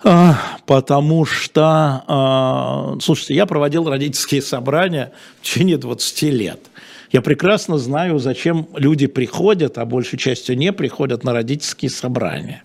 [0.03, 6.59] А, потому что, а, слушайте, я проводил родительские собрания в течение 20 лет.
[7.11, 12.63] Я прекрасно знаю, зачем люди приходят, а большей частью не приходят на родительские собрания.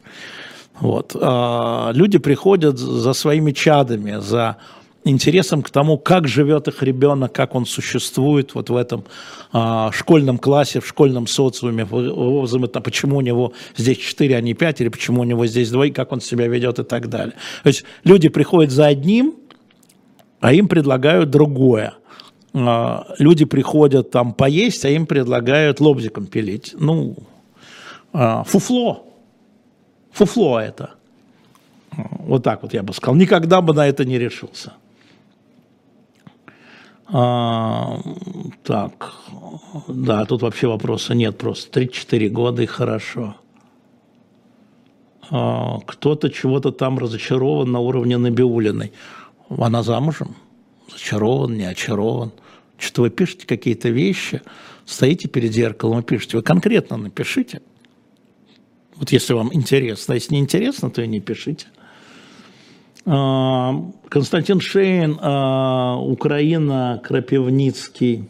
[0.79, 1.17] Вот.
[1.19, 4.57] А, люди приходят за своими чадами, за
[5.05, 9.05] интересом к тому, как живет их ребенок, как он существует вот в этом
[9.53, 14.89] а, школьном классе, в школьном социуме, почему у него здесь 4, а не 5, или
[14.89, 17.35] почему у него здесь 2, как он себя ведет и так далее.
[17.63, 19.35] То есть люди приходят за одним,
[20.41, 21.95] а им предлагают другое.
[22.55, 26.75] А, люди приходят там поесть, а им предлагают лобзиком пилить.
[26.79, 27.17] Ну,
[28.13, 29.07] а, фуфло.
[30.13, 30.91] Фуфло это.
[31.97, 33.15] Вот так вот я бы сказал.
[33.17, 34.73] Никогда бы на это не решился.
[37.09, 38.01] А,
[38.63, 39.15] так,
[39.89, 43.37] да, тут вообще вопроса нет, просто 34 года и хорошо.
[45.31, 48.93] А, кто-то чего-то там разочарован на уровне Набиулиной.
[49.49, 50.37] Она замужем?
[50.91, 52.33] Зачарован, не очарован?
[52.79, 54.43] Что вы пишете какие-то вещи,
[54.85, 56.37] стоите перед зеркалом и пишете.
[56.37, 57.63] Вы конкретно напишите.
[58.97, 60.13] Вот если вам интересно.
[60.13, 61.67] А если не интересно, то и не пишите.
[63.05, 63.75] А,
[64.09, 68.29] Константин Шейн, а, Украина, Крапивницкий,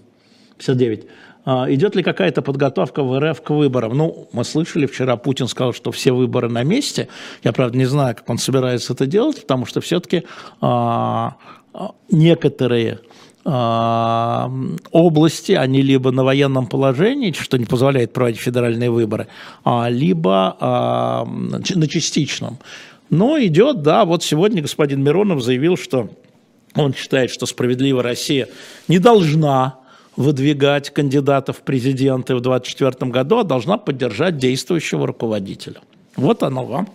[0.56, 1.06] 59.
[1.44, 3.96] А, идет ли какая-то подготовка в РФ к выборам?
[3.96, 7.08] Ну, мы слышали, вчера Путин сказал, что все выборы на месте.
[7.44, 10.24] Я, правда, не знаю, как он собирается это делать, потому что все-таки
[12.10, 13.00] некоторые
[13.44, 19.26] области, они либо на военном положении, что не позволяет проводить федеральные выборы,
[19.88, 22.58] либо на частичном.
[23.12, 26.08] Но идет, да, вот сегодня господин Миронов заявил, что
[26.74, 28.48] он считает, что справедливая Россия
[28.88, 29.80] не должна
[30.16, 35.82] выдвигать кандидатов в президенты в 2024 году, а должна поддержать действующего руководителя.
[36.16, 36.88] Вот оно вам.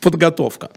[0.00, 0.70] Подготовка.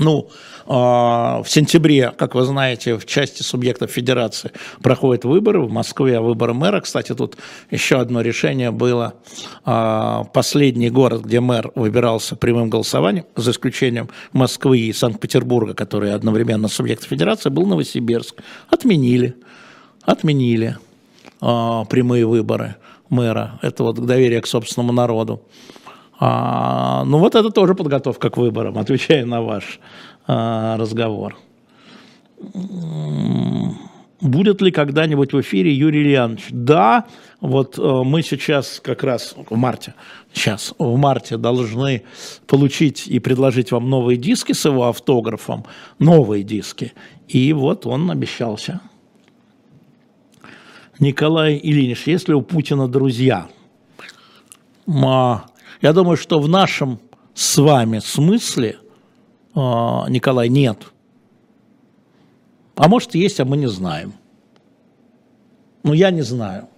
[0.00, 0.28] Ну,
[0.66, 4.50] а, в сентябре, как вы знаете, в части субъектов федерации
[4.82, 5.60] проходят выборы.
[5.60, 6.80] В Москве выборы мэра.
[6.80, 7.36] Кстати, тут
[7.70, 9.14] еще одно решение было.
[9.64, 16.68] А, последний город, где мэр выбирался прямым голосованием, за исключением Москвы и Санкт-Петербурга, которые одновременно
[16.68, 18.36] субъекты федерации, был Новосибирск.
[18.68, 19.34] Отменили.
[20.02, 20.78] Отменили
[21.40, 22.76] а, прямые выборы
[23.10, 23.58] мэра.
[23.62, 25.42] Это вот доверие к собственному народу.
[26.22, 29.80] А, ну вот это тоже подготовка к выборам, отвечая на ваш
[30.26, 31.36] а, разговор.
[34.20, 36.48] Будет ли когда-нибудь в эфире Юрий Ильянович?
[36.50, 37.06] Да,
[37.40, 39.94] вот э, мы сейчас как раз в марте,
[40.34, 42.02] сейчас в марте должны
[42.46, 45.64] получить и предложить вам новые диски с его автографом,
[45.98, 46.92] новые диски.
[47.28, 48.82] И вот он обещался.
[50.98, 53.48] Николай Ильинич, если у Путина друзья,
[55.80, 57.00] я думаю, что в нашем
[57.34, 58.78] с вами смысле,
[59.54, 60.78] а, Николай, нет.
[62.76, 64.12] А может есть, а мы не знаем.
[65.82, 66.68] Ну, я не знаю.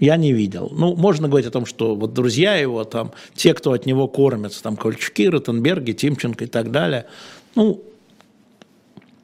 [0.00, 0.70] Я не видел.
[0.72, 4.62] Ну, можно говорить о том, что вот друзья его, там, те, кто от него кормятся,
[4.62, 7.06] там, Кольчуки, Ротенберги, Тимченко и так далее,
[7.54, 7.82] ну,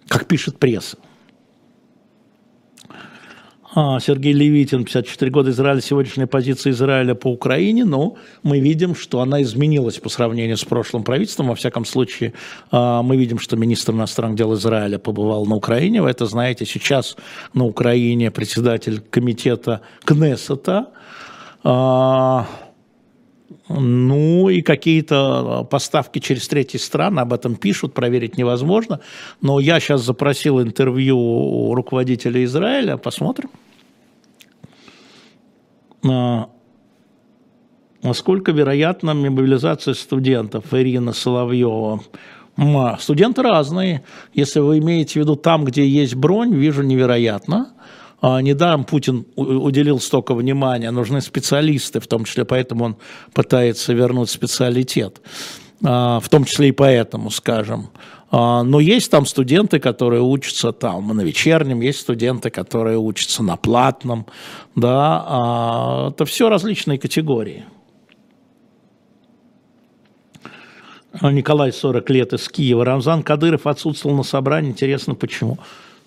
[0.09, 0.96] как пишет пресса.
[3.72, 9.20] А, Сергей Левитин, 54 года Израиля, сегодняшняя позиция Израиля по Украине, но мы видим, что
[9.20, 11.48] она изменилась по сравнению с прошлым правительством.
[11.48, 12.32] Во всяком случае,
[12.72, 16.02] а, мы видим, что министр иностранных дел Израиля побывал на Украине.
[16.02, 17.16] Вы это знаете, сейчас
[17.54, 20.88] на Украине председатель комитета Кнессета.
[23.68, 29.01] А, ну и какие-то поставки через третьи страны, об этом пишут, проверить невозможно.
[29.40, 33.51] Но я сейчас запросил интервью у руководителя Израиля, посмотрим.
[36.09, 36.48] А,
[38.03, 40.72] насколько вероятна мобилизация студентов?
[40.72, 42.01] Ирина Соловьева.
[42.98, 44.03] Студенты разные.
[44.34, 47.72] Если вы имеете в виду там, где есть бронь, вижу невероятно.
[48.20, 52.96] А, недаром Путин уделил столько внимания, нужны специалисты, в том числе поэтому он
[53.32, 55.20] пытается вернуть специалитет,
[55.82, 57.88] а, в том числе и поэтому, скажем.
[58.30, 63.56] А, но есть там студенты, которые учатся там на вечернем, есть студенты, которые учатся на
[63.56, 64.26] платном,
[64.76, 67.64] да, это все различные категории.
[71.22, 72.84] Николай 40 лет из Киева.
[72.84, 74.70] Рамзан Кадыров отсутствовал на собрании.
[74.70, 75.58] Интересно, почему?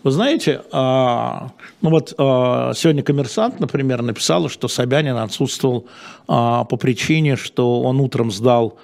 [0.04, 1.52] Вы знаете, а,
[1.82, 5.88] ну вот а, сегодня коммерсант, например, написал, что Собянин отсутствовал
[6.28, 8.78] а, по причине, что он утром сдал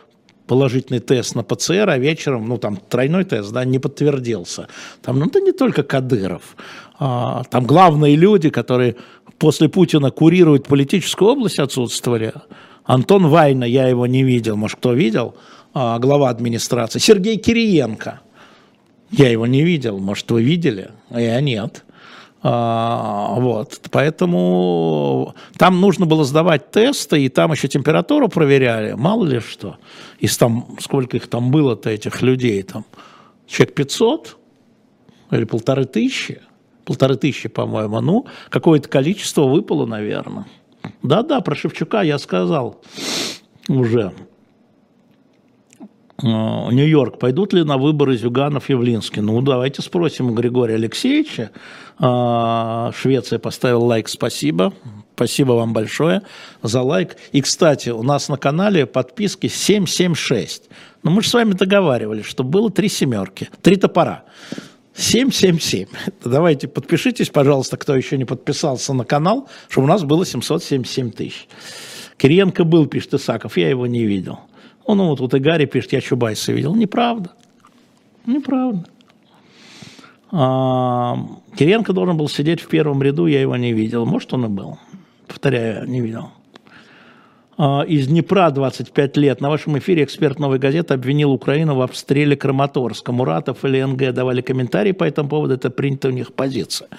[0.48, 4.70] положительный тест на ПЦР, а вечером, ну там тройной тест, да, не подтвердился.
[5.02, 6.56] Там, ну это не только Кадыров,
[6.98, 8.96] там главные люди, которые
[9.38, 12.34] после Путина курируют политическую область, отсутствовали.
[12.84, 15.36] Антон Вайна, я его не видел, может кто видел,
[15.76, 16.98] глава администрации.
[16.98, 18.22] Сергей Кириенко–
[19.12, 21.84] я его не видел, может, вы видели, а я нет.
[22.42, 29.40] А, вот, поэтому там нужно было сдавать тесты, и там еще температуру проверяли, мало ли
[29.42, 29.78] что.
[30.20, 32.86] Из там, сколько их там было-то, этих людей, там,
[33.46, 34.38] человек 500
[35.32, 36.42] или полторы тысячи,
[36.86, 40.46] полторы тысячи, по-моему, ну, какое-то количество выпало, наверное.
[41.04, 42.82] Да-да, про Шевчука я сказал
[43.68, 44.14] уже.
[46.22, 49.22] Э, Нью-Йорк, пойдут ли на выборы Зюганов Явлинский?
[49.22, 51.52] Ну, давайте спросим у Григория Алексеевича.
[52.00, 54.74] Э, Швеция поставила лайк, спасибо.
[55.16, 56.22] Спасибо вам большое
[56.64, 57.18] за лайк.
[57.34, 60.70] И, кстати, у нас на канале подписки 776.
[61.04, 64.24] Но мы же с вами договаривались, что было три семерки, три топора.
[64.96, 65.88] 777.
[66.26, 71.48] Давайте подпишитесь, пожалуйста, кто еще не подписался на канал, чтобы у нас было 777 тысяч.
[72.18, 74.40] Кириенко был, пишет Исаков, я его не видел.
[74.90, 76.74] Он ну, вот, вот и Гарри пишет, я Чубайса видел.
[76.74, 77.30] Неправда.
[78.26, 78.86] Неправда.
[80.32, 81.16] А,
[81.56, 84.08] Киренко должен был сидеть в первом ряду, я его не видел.
[84.08, 84.80] Может, он и был.
[85.28, 86.32] Повторяю, не видел.
[87.56, 89.42] А, из Днепра 25 лет.
[89.42, 93.12] На вашем эфире эксперт «Новой газеты» обвинил Украину в обстреле Краматорска.
[93.12, 95.54] Муратов или НГ давали комментарии по этому поводу.
[95.54, 96.90] Это принята у них позиция.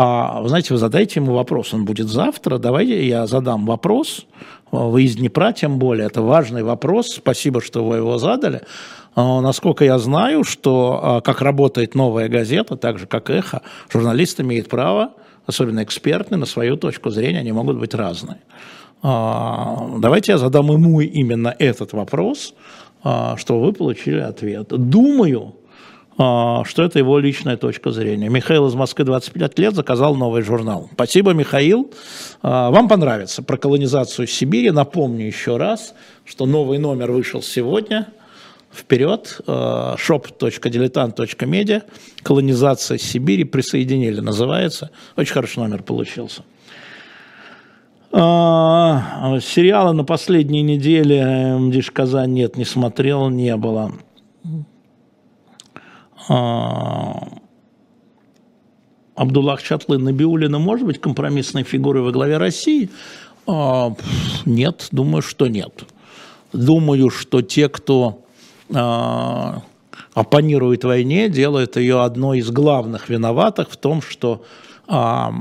[0.00, 2.58] А, знаете, вы задайте ему вопрос, он будет завтра.
[2.58, 4.26] Давайте я задам вопрос.
[4.70, 7.14] Вы из Днепра, тем более, это важный вопрос.
[7.16, 8.62] Спасибо, что вы его задали.
[9.14, 13.62] А, насколько я знаю, что а, как работает новая газета, так же как эхо,
[13.92, 15.12] журналист имеет право,
[15.46, 18.38] особенно экспертный, на свою точку зрения, они могут быть разные.
[19.00, 22.54] Давайте я задам ему именно этот вопрос,
[23.00, 24.66] что вы получили ответ.
[24.70, 25.54] Думаю,
[26.18, 28.28] что это его личная точка зрения.
[28.28, 30.90] Михаил из Москвы 25 лет заказал новый журнал.
[30.92, 31.92] Спасибо, Михаил.
[32.42, 34.72] А, вам понравится про колонизацию Сибири.
[34.72, 35.94] Напомню еще раз,
[36.24, 38.08] что новый номер вышел сегодня.
[38.72, 41.84] вперед, shop.diletant.media,
[42.24, 44.90] колонизация Сибири, присоединили, называется.
[45.16, 46.42] Очень хороший номер получился.
[48.10, 53.92] А, сериалы на последней неделе МДИШ Казань нет, не смотрел, не было.
[56.28, 57.28] А,
[59.14, 62.90] Абдуллах Чатлы Набиулина может быть компромиссной фигурой во главе России?
[63.46, 63.94] А,
[64.44, 65.84] нет, думаю, что нет.
[66.52, 68.24] Думаю, что те, кто
[68.72, 69.62] а,
[70.14, 74.44] оппонирует войне, делают ее одной из главных виноватых в том, что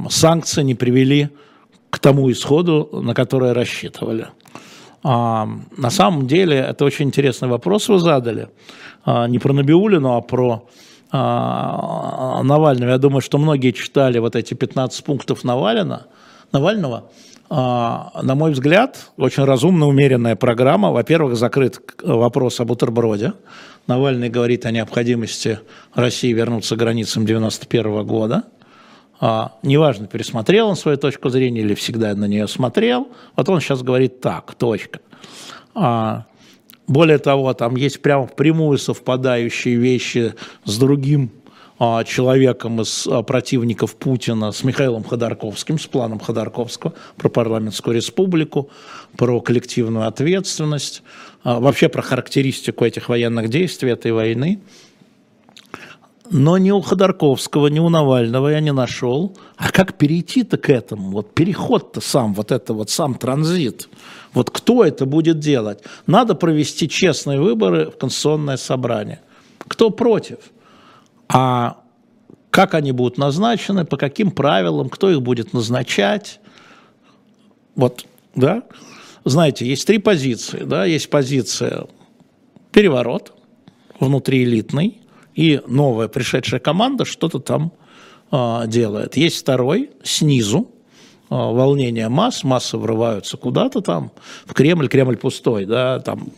[0.09, 1.29] санкции не привели
[1.89, 4.27] к тому исходу, на который рассчитывали.
[5.03, 8.49] А, на самом деле, это очень интересный вопрос вы задали.
[9.05, 10.67] А, не про Набиулину, а про
[11.11, 12.91] а, Навального.
[12.91, 16.07] Я думаю, что многие читали вот эти 15 пунктов Навального.
[16.51, 17.09] Навального.
[17.49, 20.91] На мой взгляд, очень разумно умеренная программа.
[20.91, 23.33] Во-первых, закрыт вопрос о бутерброде.
[23.87, 25.59] Навальный говорит о необходимости
[25.93, 28.43] России вернуться к границам 91 года.
[29.19, 33.81] А, неважно, пересмотрел он свою точку зрения или всегда на нее смотрел, вот он сейчас
[33.81, 34.99] говорит так, точка.
[35.73, 36.25] А,
[36.87, 41.31] более того, там есть прямо впрямую совпадающие вещи с другим
[41.79, 48.69] а, человеком из противников Путина, с Михаилом Ходорковским, с планом Ходорковского про парламентскую республику,
[49.17, 51.01] про коллективную ответственность,
[51.43, 54.61] вообще про характеристику этих военных действий, этой войны.
[56.29, 59.35] Но ни у Ходорковского, ни у Навального я не нашел.
[59.55, 61.11] А как перейти-то к этому?
[61.11, 63.89] Вот переход-то сам, вот это вот сам транзит.
[64.33, 65.79] Вот кто это будет делать?
[66.05, 69.21] Надо провести честные выборы в Конституционное собрание.
[69.59, 70.37] Кто против?
[71.29, 71.77] А
[72.49, 76.39] как они будут назначены, по каким правилам, кто их будет назначать?
[77.75, 78.05] Вот,
[78.35, 78.63] да?
[79.25, 80.63] Знаете, есть три позиции.
[80.63, 80.85] Да?
[80.85, 81.87] Есть позиция
[82.71, 83.33] переворот
[83.99, 85.01] внутриэлитный,
[85.37, 87.71] и новая пришедшая команда что-то там
[88.31, 89.15] э, делает.
[89.15, 90.71] Есть второй, снизу,
[91.29, 94.11] э, волнение масс, массы врываются куда-то там,
[94.45, 96.31] в Кремль, Кремль пустой, да, там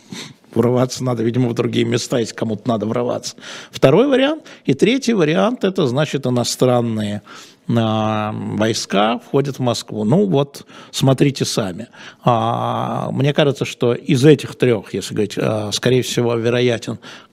[0.53, 3.35] врываться надо, видимо, в другие места, если кому-то надо врываться.
[3.71, 4.43] Второй вариант.
[4.65, 7.21] И третий вариант, это значит иностранные
[7.69, 10.03] а, войска входят в Москву.
[10.05, 11.87] Ну вот, смотрите сами.
[12.23, 17.28] А, мне кажется, что из этих трех, если говорить, а, скорее всего, вероятен Э,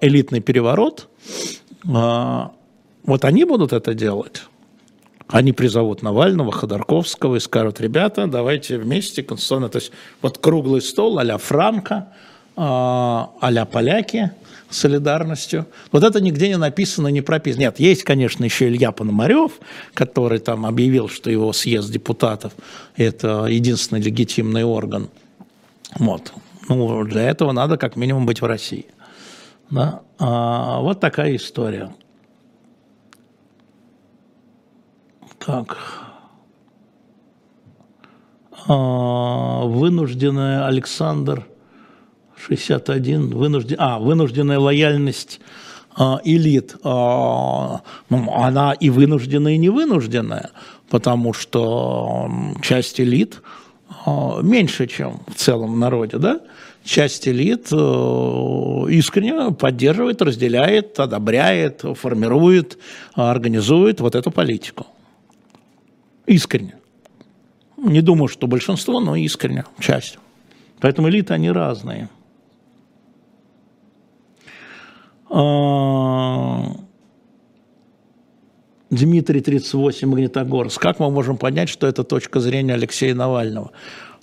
[0.00, 1.08] элитный переворот,
[1.84, 2.48] э,
[3.04, 4.42] вот они будут это делать.
[5.28, 11.18] Они призовут Навального, Ходорковского и скажут, ребята, давайте вместе конституционно, то есть вот круглый стол
[11.18, 12.08] а-ля Франко,
[12.56, 14.32] э, а-ля поляки,
[14.74, 15.66] солидарностью.
[15.90, 17.62] Вот это нигде не написано, не прописано.
[17.62, 19.52] Нет, есть, конечно, еще Илья Пономарев,
[19.94, 22.52] который там объявил, что его съезд депутатов–
[22.96, 25.08] это единственный легитимный орган.
[25.98, 26.32] Вот.
[26.68, 28.86] Ну, для этого надо как минимум быть в России.
[29.72, 30.02] Да?
[30.18, 31.90] А, вот такая история.
[35.38, 35.78] Так.
[38.68, 41.46] А, вынужденная Александр
[42.36, 45.40] 61, вынужден, а, вынужденная лояльность
[45.96, 50.50] а, элит, а, ну, она и вынужденная, и не вынужденная,
[50.90, 52.30] потому что
[52.62, 53.40] часть элит
[54.42, 56.40] меньше, чем в целом народе, да,
[56.84, 57.76] часть элит э,
[58.90, 62.78] искренне поддерживает, разделяет, одобряет, формирует,
[63.14, 64.86] организует вот эту политику.
[66.26, 66.74] Искренне.
[67.76, 70.18] Не думаю, что большинство, но искренне, часть.
[70.80, 72.08] Поэтому элиты, они разные.
[78.92, 80.78] Дмитрий 38, Магнитогорск.
[80.78, 83.70] Как мы можем понять, что это точка зрения Алексея Навального?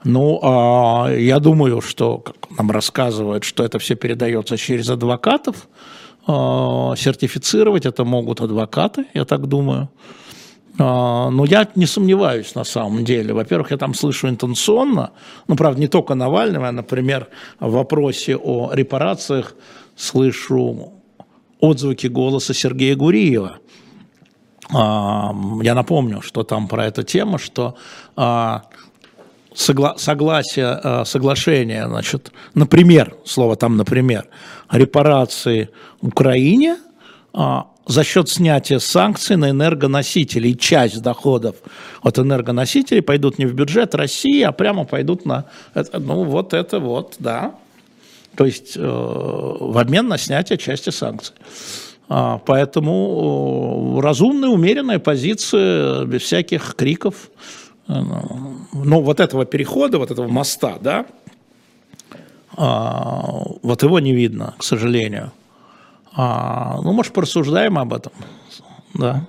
[0.04, 5.68] Ну, а, я думаю, что, как нам рассказывают, что это все передается через адвокатов.
[6.28, 9.90] А, сертифицировать это могут адвокаты, я так думаю.
[10.78, 13.34] А, но я не сомневаюсь на самом деле.
[13.34, 15.14] Во-первых, я там слышу интенционно,
[15.48, 17.28] ну, правда, не только Навального, а, например,
[17.60, 19.56] в вопросе о репарациях
[19.96, 20.94] слышу
[21.60, 23.58] отзвуки голоса Сергея Гуриева.
[24.72, 27.76] Я напомню, что там про эту тему, что
[29.60, 34.28] согла согласие, э, соглашение, значит, например, слово там, например,
[34.72, 35.70] репарации
[36.02, 36.78] Украине
[37.34, 40.50] а, за счет снятия санкций на энергоносители.
[40.50, 41.56] И часть доходов
[42.02, 45.46] от энергоносителей пойдут не в бюджет России, а прямо пойдут на...
[45.94, 47.56] Ну, вот это вот, да.
[48.36, 51.36] То есть э, в обмен на снятие части санкций.
[52.10, 57.30] А, поэтому э, разумная, умеренная позиция, без всяких криков,
[57.88, 61.06] ну, вот этого перехода, вот этого моста, да,
[62.56, 65.32] Вот его не видно, к сожалению.
[66.16, 68.12] Ну, может, порассуждаем об этом.
[68.94, 69.28] Да.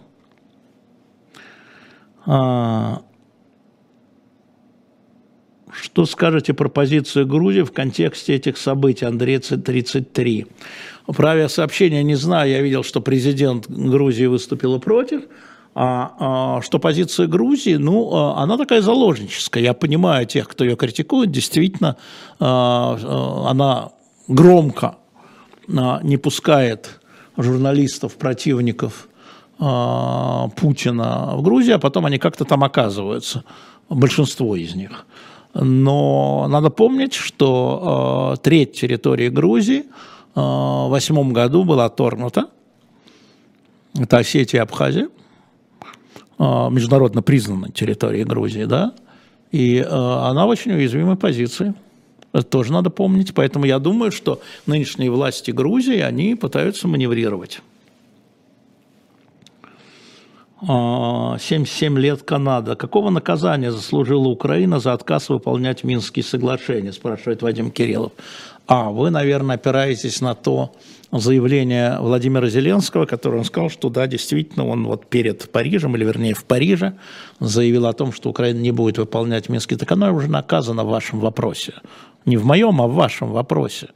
[5.82, 10.46] Что скажете про позицию Грузии в контексте этих событий, Андрей 33?
[11.06, 15.22] Про сообщения не знаю, я видел, что президент Грузии выступила против.
[15.74, 19.62] А, а, что позиция Грузии, ну, а, она такая заложническая.
[19.62, 21.96] Я понимаю тех, кто ее критикует, действительно,
[22.38, 23.90] а, а, она
[24.28, 24.96] громко
[25.74, 27.00] а, не пускает
[27.36, 29.06] журналистов, противников
[29.58, 33.44] Путина в Грузии, а потом они как-то там оказываются,
[33.90, 35.04] большинство из них.
[35.54, 39.84] Но надо помнить, что э, треть территории Грузии э,
[40.34, 42.50] в восьмом году была оторгнута.
[43.98, 45.08] Это Осетия и Абхазия,
[46.38, 48.94] э, международно признанной территорией Грузии, да,
[49.50, 51.74] и э, она в очень уязвимой позиции.
[52.32, 53.34] Это тоже надо помнить.
[53.34, 57.60] Поэтому я думаю, что нынешние власти Грузии, они пытаются маневрировать.
[60.62, 62.76] 77 а, лет Канада.
[62.76, 68.12] Какого наказания заслужила Украина за отказ выполнять Минские соглашения, спрашивает Вадим Кириллов.
[68.66, 70.74] А, вы, наверное, опираетесь на то
[71.12, 76.34] заявление Владимира Зеленского, которое он сказал, что да, действительно, он вот перед Парижем, или вернее
[76.34, 76.94] в Париже,
[77.40, 79.78] заявил о том, что Украина не будет выполнять Минские.
[79.78, 81.72] Так оно уже наказано в вашем вопросе.
[82.26, 83.88] Не в моем, а в вашем вопросе.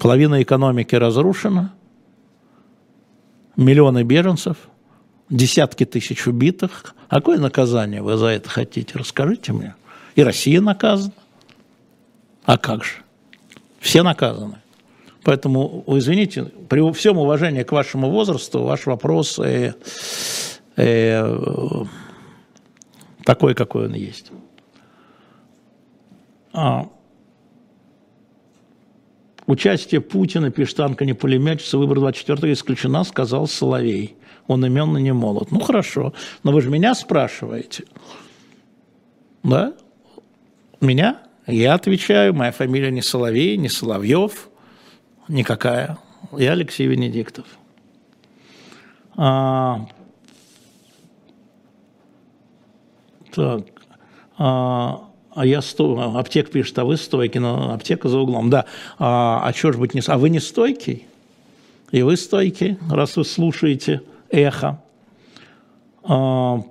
[0.00, 1.72] Половина экономики разрушена,
[3.56, 4.56] миллионы беженцев–
[5.32, 6.94] десятки тысяч убитых.
[7.08, 8.92] А какое наказание вы за это хотите?
[8.94, 9.74] Расскажите мне.
[10.14, 11.12] И Россия наказана.
[12.44, 12.92] А как же?
[13.80, 14.58] Все наказаны.
[15.24, 19.74] Поэтому, извините, при всем уважении к вашему возрасту, ваш вопрос э,
[20.76, 21.84] э,
[23.24, 24.32] такой, какой он есть.
[26.52, 26.88] А,
[29.46, 34.16] участие Путина, пишет Анка не пулеметчица, выбор 24 исключена, сказал Соловей
[34.46, 35.50] он имен не молод.
[35.50, 36.12] Ну хорошо,
[36.42, 37.84] но вы же меня спрашиваете.
[39.42, 39.74] Да?
[40.80, 41.22] Меня?
[41.46, 44.48] Я отвечаю, моя фамилия не Соловей, не Соловьев,
[45.28, 45.98] никакая.
[46.32, 47.46] Я Алексей Венедиктов.
[49.16, 49.86] А,
[53.34, 53.66] так.
[54.38, 56.16] А, а я сто...
[56.16, 58.50] аптек пишет, а вы стойки, но аптека за углом.
[58.50, 58.66] Да.
[58.98, 60.02] А, а что ж быть не...
[60.06, 61.06] А вы не стойкий?
[61.90, 64.82] И вы стойкий, раз вы слушаете эхо.
[66.04, 66.62] А,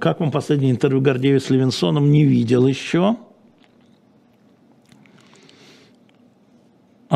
[0.00, 2.10] как вам последнее интервью Гордеева с Левинсоном?
[2.10, 3.16] Не видел еще.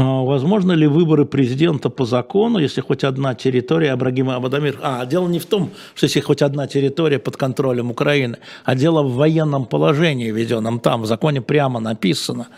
[0.02, 4.78] Возможно ли выборы президента по закону, если хоть одна территория Абрагима Абадамир...
[4.82, 9.02] А, дело не в том, что если хоть одна территория под контролем Украины, а дело
[9.02, 11.02] в военном положении введенном там.
[11.02, 12.48] В законе прямо написано,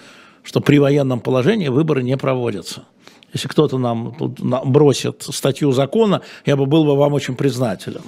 [0.42, 2.82] что при военном положении выборы не проводятся.
[3.32, 8.02] Если кто-то нам тут бросит статью закона, я бы был бы вам очень признателен.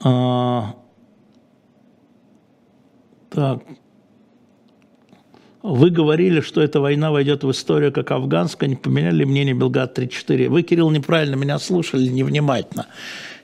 [0.00, 0.76] А,
[3.30, 3.62] так.
[5.62, 10.48] Вы говорили, что эта война войдет в историю как афганская, не поменяли мнение Белград-34.
[10.48, 12.86] Вы, Кирилл, неправильно меня слушали, невнимательно.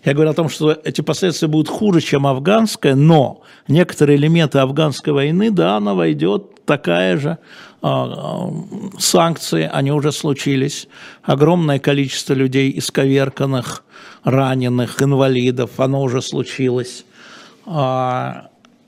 [0.04, 5.12] Я говорю о том, что эти последствия будут хуже, чем афганская, но некоторые элементы афганской
[5.12, 7.38] войны, да, она войдет такая же.
[7.82, 8.50] А, а,
[8.98, 10.88] санкции, они уже случились.
[11.22, 13.82] Огромное количество людей исковерканных,
[14.22, 17.04] раненых, инвалидов, оно уже случилось.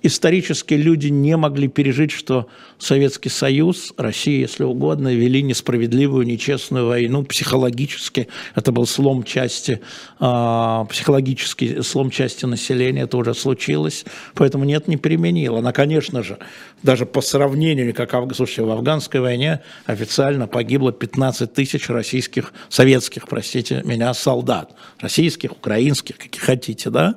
[0.06, 2.46] Исторически люди не могли пережить, что
[2.78, 7.24] Советский Союз, Россия, если угодно, вели несправедливую, нечестную войну.
[7.24, 9.80] Психологически это был слом части,
[10.20, 14.04] э, психологический слом части населения, это уже случилось.
[14.34, 15.58] Поэтому нет, не переменила.
[15.58, 16.38] Она, конечно же,
[16.84, 23.82] даже по сравнению, как слушайте, в афганской войне официально погибло 15 тысяч российских, советских, простите
[23.84, 24.70] меня, солдат.
[25.00, 27.16] Российских, украинских, каких хотите, да?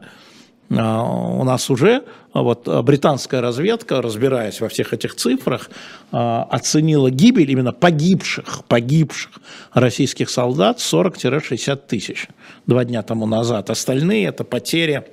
[0.72, 2.04] А, у нас уже
[2.34, 5.70] вот британская разведка, разбираясь во всех этих цифрах,
[6.12, 9.32] а, оценила гибель именно погибших, погибших
[9.74, 12.28] российских солдат 40-60 тысяч
[12.68, 13.70] два дня тому назад.
[13.70, 15.06] Остальные это потери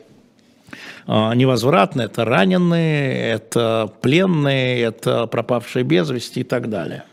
[1.07, 7.05] а, невозвратные, это раненые, это пленные, это пропавшие без вести и так далее.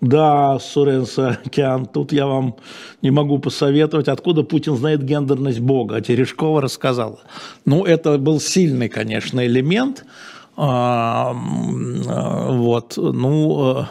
[0.00, 2.56] Да, Сурен Саакян, тут я вам
[3.02, 5.96] не могу посоветовать, откуда Путин знает гендерность Бога.
[5.96, 7.20] А Терешкова рассказала.
[7.64, 10.04] Ну, это был сильный, конечно, элемент.
[10.56, 13.84] А, вот, ну, э,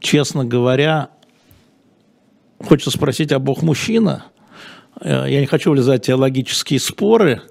[0.00, 1.10] честно говоря,
[2.58, 4.24] хочется спросить, а Бог мужчина?
[5.00, 7.42] Э, я не хочу влезать в теологические споры,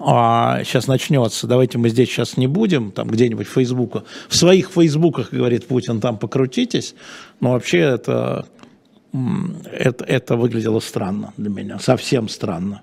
[0.00, 4.70] а, сейчас начнется, давайте мы здесь сейчас не будем, там где-нибудь в Фейсбуке, в своих
[4.70, 6.94] Фейсбуках, говорит Путин, там покрутитесь,
[7.40, 8.46] но вообще это,
[9.64, 12.82] это, это выглядело странно для меня, совсем странно.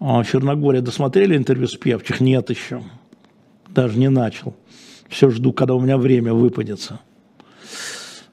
[0.00, 2.20] А, Черногория досмотрели интервью с Певчих?
[2.20, 2.82] Нет еще,
[3.68, 4.54] даже не начал.
[5.08, 7.00] Все жду, когда у меня время выпадется.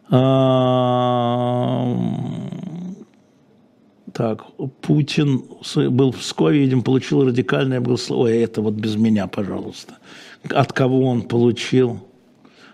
[0.10, 1.96] А,
[4.16, 4.46] так,
[4.80, 5.44] Путин
[5.90, 8.40] был в Пскове, видимо, получил радикальное благословение.
[8.40, 9.98] Ой, это вот без меня, пожалуйста.
[10.50, 12.00] От кого он получил?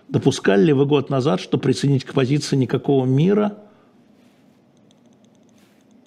[0.08, 3.58] Допускали ли вы год назад, что присоединить к позиции никакого мира,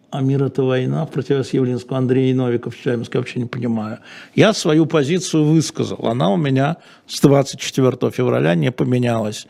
[0.09, 3.99] а мир– это война, в противовес Явлинскому, Андрей Новиков, Челябинск, я вообще не понимаю.
[4.35, 6.07] Я свою позицию высказал.
[6.07, 6.77] Она у меня
[7.07, 9.47] с 24 февраля не поменялась.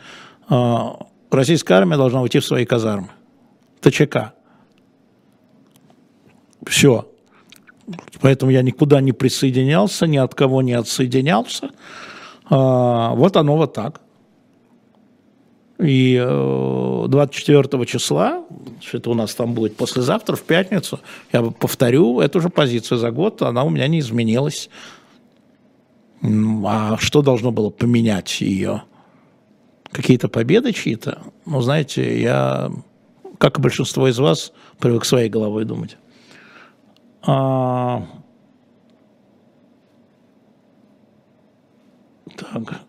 [0.49, 3.09] А, российская армия должна уйти в свои казармы.
[3.81, 4.34] ТЧК.
[6.65, 7.07] Все.
[8.21, 11.69] Поэтому я никуда не присоединялся, ни от кого не отсоединялся.
[12.49, 14.01] А, вот оно вот так.
[15.77, 18.45] И 24 э, числа,
[18.93, 21.01] это у нас там будет послезавтра, в пятницу,
[21.33, 24.69] я повторю эту же позицию за год, она у меня не изменилась.
[26.23, 28.83] А что должно было поменять ее?
[29.91, 31.21] Какие-то победы чьи-то?
[31.45, 32.71] Ну, знаете, я,
[33.37, 35.97] как и большинство из вас, привык своей головой думать.
[37.27, 38.03] А...
[42.35, 42.81] Так.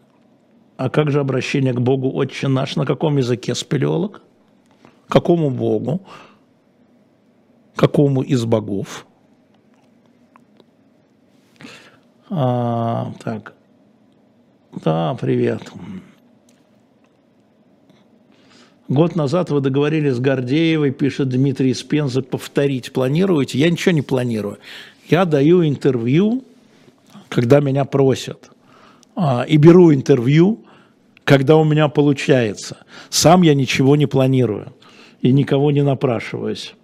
[0.76, 2.76] А как же обращение к Богу Отче наш?
[2.76, 4.22] На каком языке спелеолог?
[5.08, 6.00] Какому Богу?
[7.74, 9.06] Какому из богов?
[12.28, 13.54] А, так.
[14.84, 15.70] Да, привет.
[18.88, 23.58] Год назад вы договорились с Гордеевой, пишет Дмитрий Спенза, повторить планируете?
[23.58, 24.58] Я ничего не планирую.
[25.08, 26.44] Я даю интервью,
[27.28, 28.50] когда меня просят.
[29.16, 30.64] А, и беру интервью,
[31.24, 32.78] когда у меня получается.
[33.10, 34.72] Сам я ничего не планирую
[35.20, 36.74] и никого не напрашиваюсь.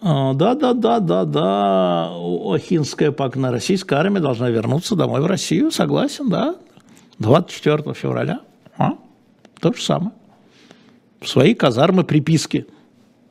[0.00, 2.10] А, да, да, да, да, да.
[2.14, 3.50] Охинская пакна.
[3.50, 5.70] Российская армия должна вернуться домой в Россию.
[5.70, 6.56] Согласен, да.
[7.18, 8.40] 24 февраля.
[8.78, 8.92] А?
[9.64, 10.12] То же самое.
[11.22, 12.66] Свои казармы приписки,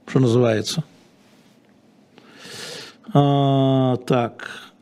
[0.07, 0.84] что называется.
[3.13, 4.72] А, так.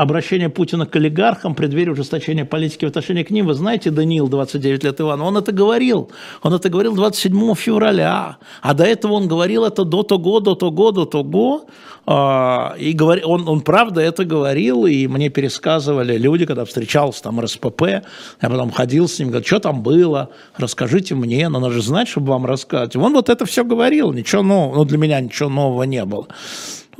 [0.00, 3.46] Обращение Путина к олигархам, преддверии ужесточения политики в отношении к ним.
[3.46, 6.10] Вы знаете, Даниил, 29 лет Иван, он это говорил.
[6.40, 8.38] Он это говорил 27 февраля.
[8.62, 11.66] А до этого он говорил это до того, до того, до того.
[12.06, 17.82] А, и он, он правда это говорил, и мне пересказывали люди, когда встречался там РСПП,
[17.82, 18.02] я
[18.40, 22.28] потом ходил с ним, говорю, что там было, расскажите мне, но надо же знать, чтобы
[22.28, 22.96] вам рассказать.
[22.96, 26.26] Он вот это все говорил, ничего нового, ну для меня ничего нового не было.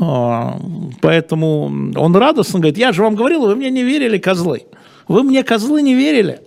[0.03, 0.59] А,
[1.03, 4.63] поэтому он радостно говорит, я же вам говорил, вы мне не верили, козлы.
[5.09, 6.41] Вы мне, козлы, не верили.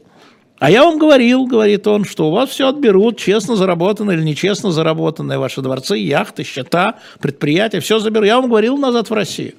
[0.58, 4.72] А я вам говорил, говорит он, что у вас все отберут, честно заработанное или нечестно
[4.72, 8.28] заработанное, ваши дворцы, яхты, счета, предприятия, все заберут.
[8.28, 9.54] Я вам говорил назад в Россию.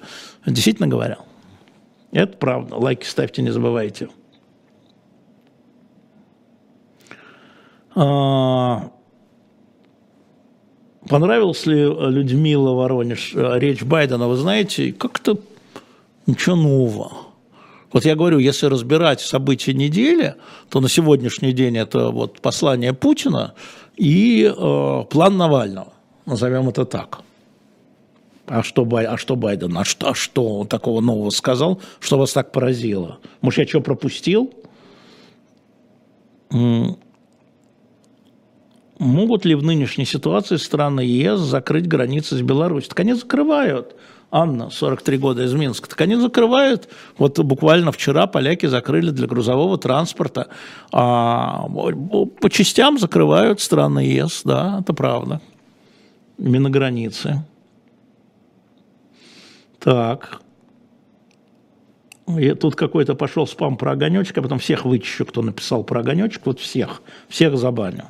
[0.45, 1.19] Действительно говорил.
[2.11, 2.77] Это правда.
[2.77, 4.09] Лайки ставьте, не забывайте.
[7.95, 8.91] А...
[11.09, 14.27] Понравилась ли Людмила Воронеж э, речь Байдена?
[14.27, 15.39] Вы знаете, как-то
[16.27, 17.13] ничего нового.
[17.93, 20.35] Вот я говорю, если разбирать события недели,
[20.69, 23.55] то на сегодняшний день это вот послание Путина
[23.97, 25.93] и э, план Навального,
[26.27, 27.21] назовем это так.
[28.47, 29.77] А что, Бай, а что Байден?
[29.79, 33.19] А что, а что он такого нового сказал, что вас так поразило?
[33.41, 34.53] Может, я что пропустил?
[39.05, 42.89] Могут ли в нынешней ситуации страны ЕС закрыть границы с Беларусью?
[42.89, 43.95] Так они закрывают.
[44.31, 45.91] Анна, 43 года из Минска.
[45.91, 46.89] Так они закрывают,
[47.19, 50.49] вот буквально вчера поляки закрыли для грузового транспорта,
[50.91, 55.43] а по частям закрывают страны ЕС, да, это правда.
[56.39, 57.45] Именно границы.
[59.81, 60.41] Так.
[62.27, 66.47] И тут какой-то пошел спам про огонечек, а потом всех вычищу, кто написал про огонечек,
[66.47, 68.07] вот всех, всех забаню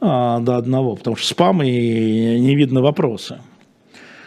[0.00, 3.38] а, до одного, потому что спам и не видно вопросы.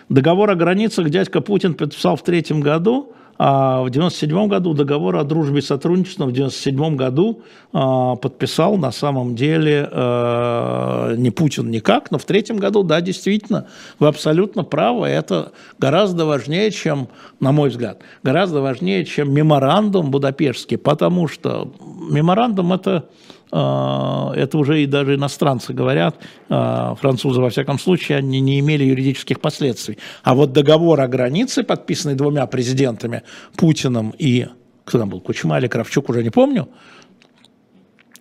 [0.09, 5.23] Договор о границах дядька Путин подписал в третьем году, а в 1997 году договор о
[5.23, 7.41] дружбе и сотрудничестве в 1997 году
[7.73, 13.67] э, подписал на самом деле э, не Путин никак, но в третьем году, да, действительно,
[13.97, 17.07] вы абсолютно правы, это гораздо важнее, чем,
[17.39, 21.73] на мой взгляд, гораздо важнее, чем меморандум Будапештский, потому что
[22.11, 23.09] меморандум это,
[23.53, 29.99] это уже и даже иностранцы говорят, французы во всяком случае, они не имели юридических последствий.
[30.23, 33.21] А вот договор о границе, подписанный двумя президентами,
[33.55, 34.47] Путиным и,
[34.85, 36.67] кто там был, Кучма или Кравчук, уже не помню,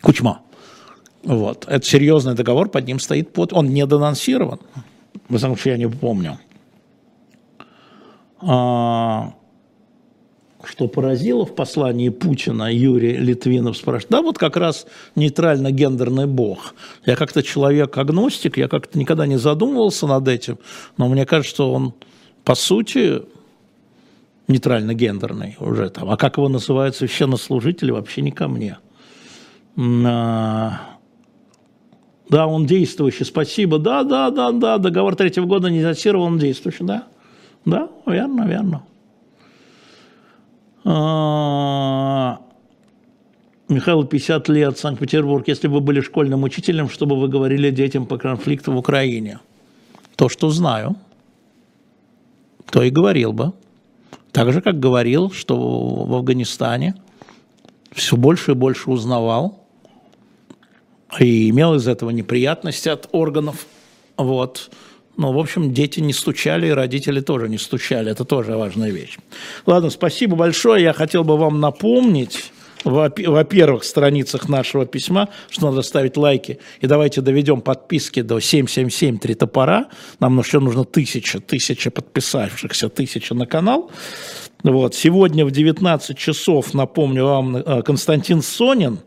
[0.03, 0.43] Кучма,
[1.25, 1.65] вот.
[1.69, 3.53] Это серьезный договор, под ним стоит под...
[3.53, 4.59] Он не денонсирован.
[5.29, 6.39] В самом случае, я не помню.
[8.41, 9.33] А,
[10.67, 14.87] что поразило в послании Путина, Юрий Литвинов спрашивает, да вот как раз
[15.17, 16.75] нейтрально-гендерный бог.
[17.05, 20.59] Я как-то человек-агностик, я как-то никогда не задумывался над этим,
[20.97, 21.95] но мне кажется, что он
[22.45, 23.23] по сути
[24.49, 26.11] нейтрально-гендерный уже там.
[26.11, 28.79] А как его называют священнослужители, вообще не ко мне.
[29.77, 30.81] А,
[32.29, 33.79] да, он действующий, спасибо.
[33.79, 37.05] Да, да, да, да, договор третьего года не датирован, он действующий, да.
[37.65, 38.83] Да, верно, верно.
[40.85, 42.41] А,
[43.69, 45.47] Михаил, 50 лет, Санкт-Петербург.
[45.49, 49.41] Если бы вы были школьным учителем, что бы вы говорили детям по конфликту в Украине?
[50.17, 50.97] То, что знаю,
[52.71, 53.53] то и говорил бы.
[54.33, 56.95] Так же, как говорил, что в Афганистане
[57.93, 59.59] все больше и больше узнавал–
[61.21, 63.67] и имел из этого неприятности от органов.
[64.17, 64.71] Вот.
[65.17, 68.11] Ну, в общем, дети не стучали, и родители тоже не стучали.
[68.11, 69.19] Это тоже важная вещь.
[69.67, 70.83] Ладно, спасибо большое.
[70.83, 72.53] Я хотел бы вам напомнить,
[72.85, 76.59] во-первых, страницах нашего письма, что надо ставить лайки.
[76.81, 79.89] И давайте доведем подписки до 777 три топора.
[80.19, 83.91] Нам еще нужно тысяча, тысяча подписавшихся, тысяча на канал.
[84.63, 84.95] Вот.
[84.95, 89.01] Сегодня в 19 часов, напомню вам, э, Константин Сонин,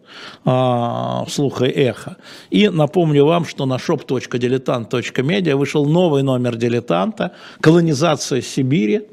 [0.44, 2.18] а, «Слух и эхо».
[2.50, 7.32] И напомню вам, что на shop.diletant.media вышел новый номер «Дилетанта»,
[7.62, 9.08] «Колонизация Сибири»,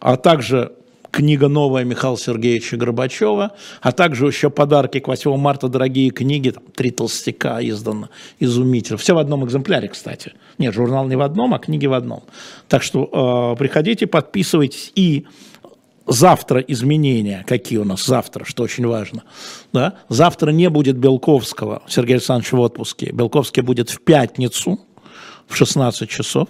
[0.00, 0.72] а также
[1.16, 6.64] книга новая Михаила Сергеевича Горбачева, а также еще подарки к 8 марта, дорогие книги, там,
[6.74, 8.98] три толстяка издано, изумительно.
[8.98, 10.34] Все в одном экземпляре, кстати.
[10.58, 12.24] Нет, журнал не в одном, а книги в одном.
[12.68, 15.26] Так что э, приходите, подписывайтесь и
[16.06, 19.24] завтра изменения, какие у нас завтра, что очень важно.
[19.72, 19.94] Да?
[20.08, 23.10] Завтра не будет Белковского, Сергей Александрович в отпуске.
[23.12, 24.80] Белковский будет в пятницу
[25.46, 26.48] в 16 часов.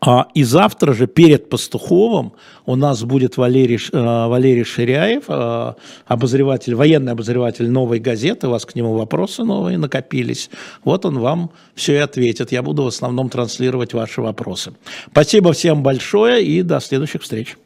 [0.00, 2.32] А, и завтра же перед Пастуховым
[2.66, 5.74] у нас будет Валерий, э, Валерий Ширяев, э,
[6.06, 8.48] обозреватель, военный обозреватель новой газеты.
[8.48, 10.50] У вас к нему вопросы новые накопились.
[10.82, 12.50] Вот он вам все и ответит.
[12.50, 14.72] Я буду в основном транслировать ваши вопросы.
[15.12, 17.56] Спасибо всем большое и до следующих встреч.